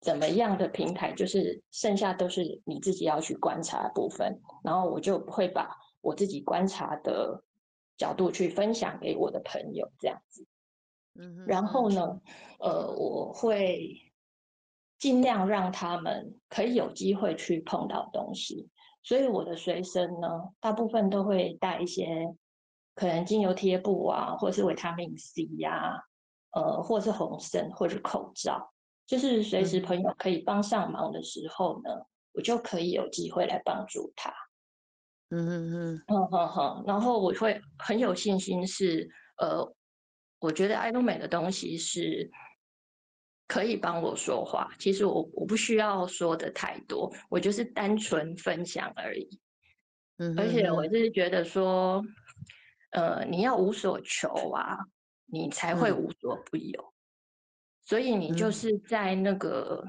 [0.00, 1.14] 怎么样的平台？
[1.14, 7.42] 就是剩下都是你自己要去观察的部分，然后我就会把我自己观察的
[7.96, 10.46] 角度去分享给我的朋友，这样子。
[11.14, 12.20] 嗯，然后呢，
[12.60, 14.02] 呃，我会。
[14.98, 18.68] 尽量让他们可以有机会去碰到东西，
[19.02, 20.28] 所以我的随身呢，
[20.58, 22.34] 大部分都会带一些
[22.94, 26.00] 可能精油贴布啊，或是维他命 C 呀、
[26.52, 28.72] 啊，呃，或是红参，或是口罩，
[29.06, 31.90] 就是随时朋友可以帮上忙的时候呢，
[32.32, 34.32] 我就可以有机会来帮助他。
[35.28, 39.74] 嗯嗯嗯，嗯哼哼，然后我会很有信心是，呃，
[40.38, 42.30] 我觉得爱多美的东西是。
[43.48, 49.40] 可以帮我说话，其实我我不需要说的太多，我就是单纯分享而已。
[50.16, 52.04] 嗯，而且我就是觉得说，
[52.90, 54.78] 呃，你要无所求啊，
[55.26, 56.80] 你才会无所不有。
[56.80, 56.92] 嗯。
[57.84, 59.84] 所以你就是在那个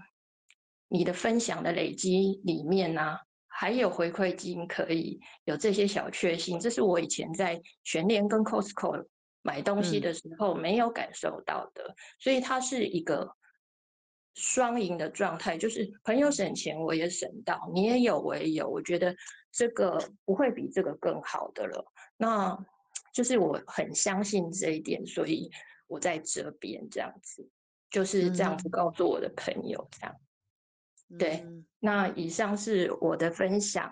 [0.88, 9.08] 你的分享的累积里面呢，啊，还有回馈金可以有这些小确幸，这是我以前在全联跟 Costco
[9.42, 13.36] 买东西的时候没有感受到的，所以它是一个。
[14.40, 18.70] 双赢的状态，就是朋友省钱，我也省到，你也有，我也有。
[18.70, 19.16] 我觉得
[19.52, 21.84] 这个不会比这个更好的了。
[22.18, 22.56] 那
[23.12, 25.50] 就是我很相信这一点，所以
[25.88, 27.50] 我在这边这样子，
[27.90, 30.16] 就是这样子告诉我的朋友这样。
[31.18, 31.44] 对，
[31.80, 33.92] 那以上是我的分享。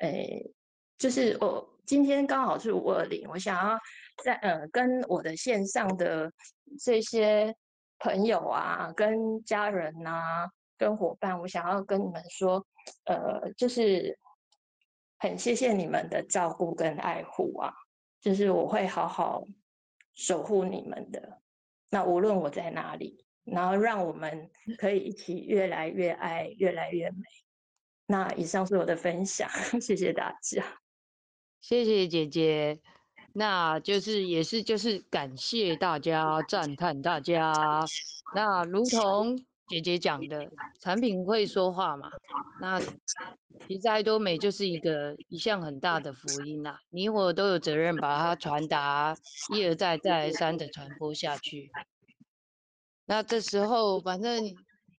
[0.00, 0.50] 诶，
[0.96, 3.78] 就是我今天刚好是五二零，我想要
[4.24, 6.32] 在呃跟我的线上的
[6.80, 7.54] 这些。
[8.02, 12.66] 朋友啊，跟家人呐、啊，跟伙伴，我想要跟你们说，
[13.04, 14.18] 呃，就是
[15.20, 17.72] 很谢谢你们的照顾跟爱护啊，
[18.20, 19.44] 就是我会好好
[20.14, 21.40] 守护你们的。
[21.90, 27.22] 那无论我在哪里，然后让我们可以一起越来越爱，越来越美。
[28.06, 29.48] 那以上是我的分享，
[29.80, 30.64] 谢谢大家，
[31.60, 32.80] 谢谢姐姐。
[33.34, 37.52] 那就是也是就是感谢大家，赞叹大家。
[38.34, 42.10] 那如同姐姐讲的，产品会说话嘛？
[42.60, 42.78] 那
[43.66, 49.16] 其实爱多美就是一个一项很大的福音呐，你我都有责任把它传达，
[49.54, 51.70] 一而再再而三的传播下去。
[53.06, 54.54] 那这时候反正，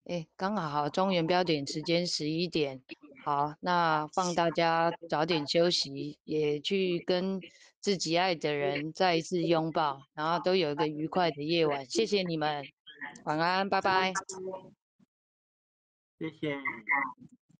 [0.05, 2.81] 哎，刚好，中原标点时间十一点，
[3.23, 7.39] 好，那放大家早点休息，也去跟。
[7.83, 11.85] 自己爱的人再一次拥抱，然后都有一个愉快的夜晚。
[11.85, 12.63] 谢谢你们，
[13.25, 14.13] 晚安，拜拜。
[16.17, 16.57] 谢谢。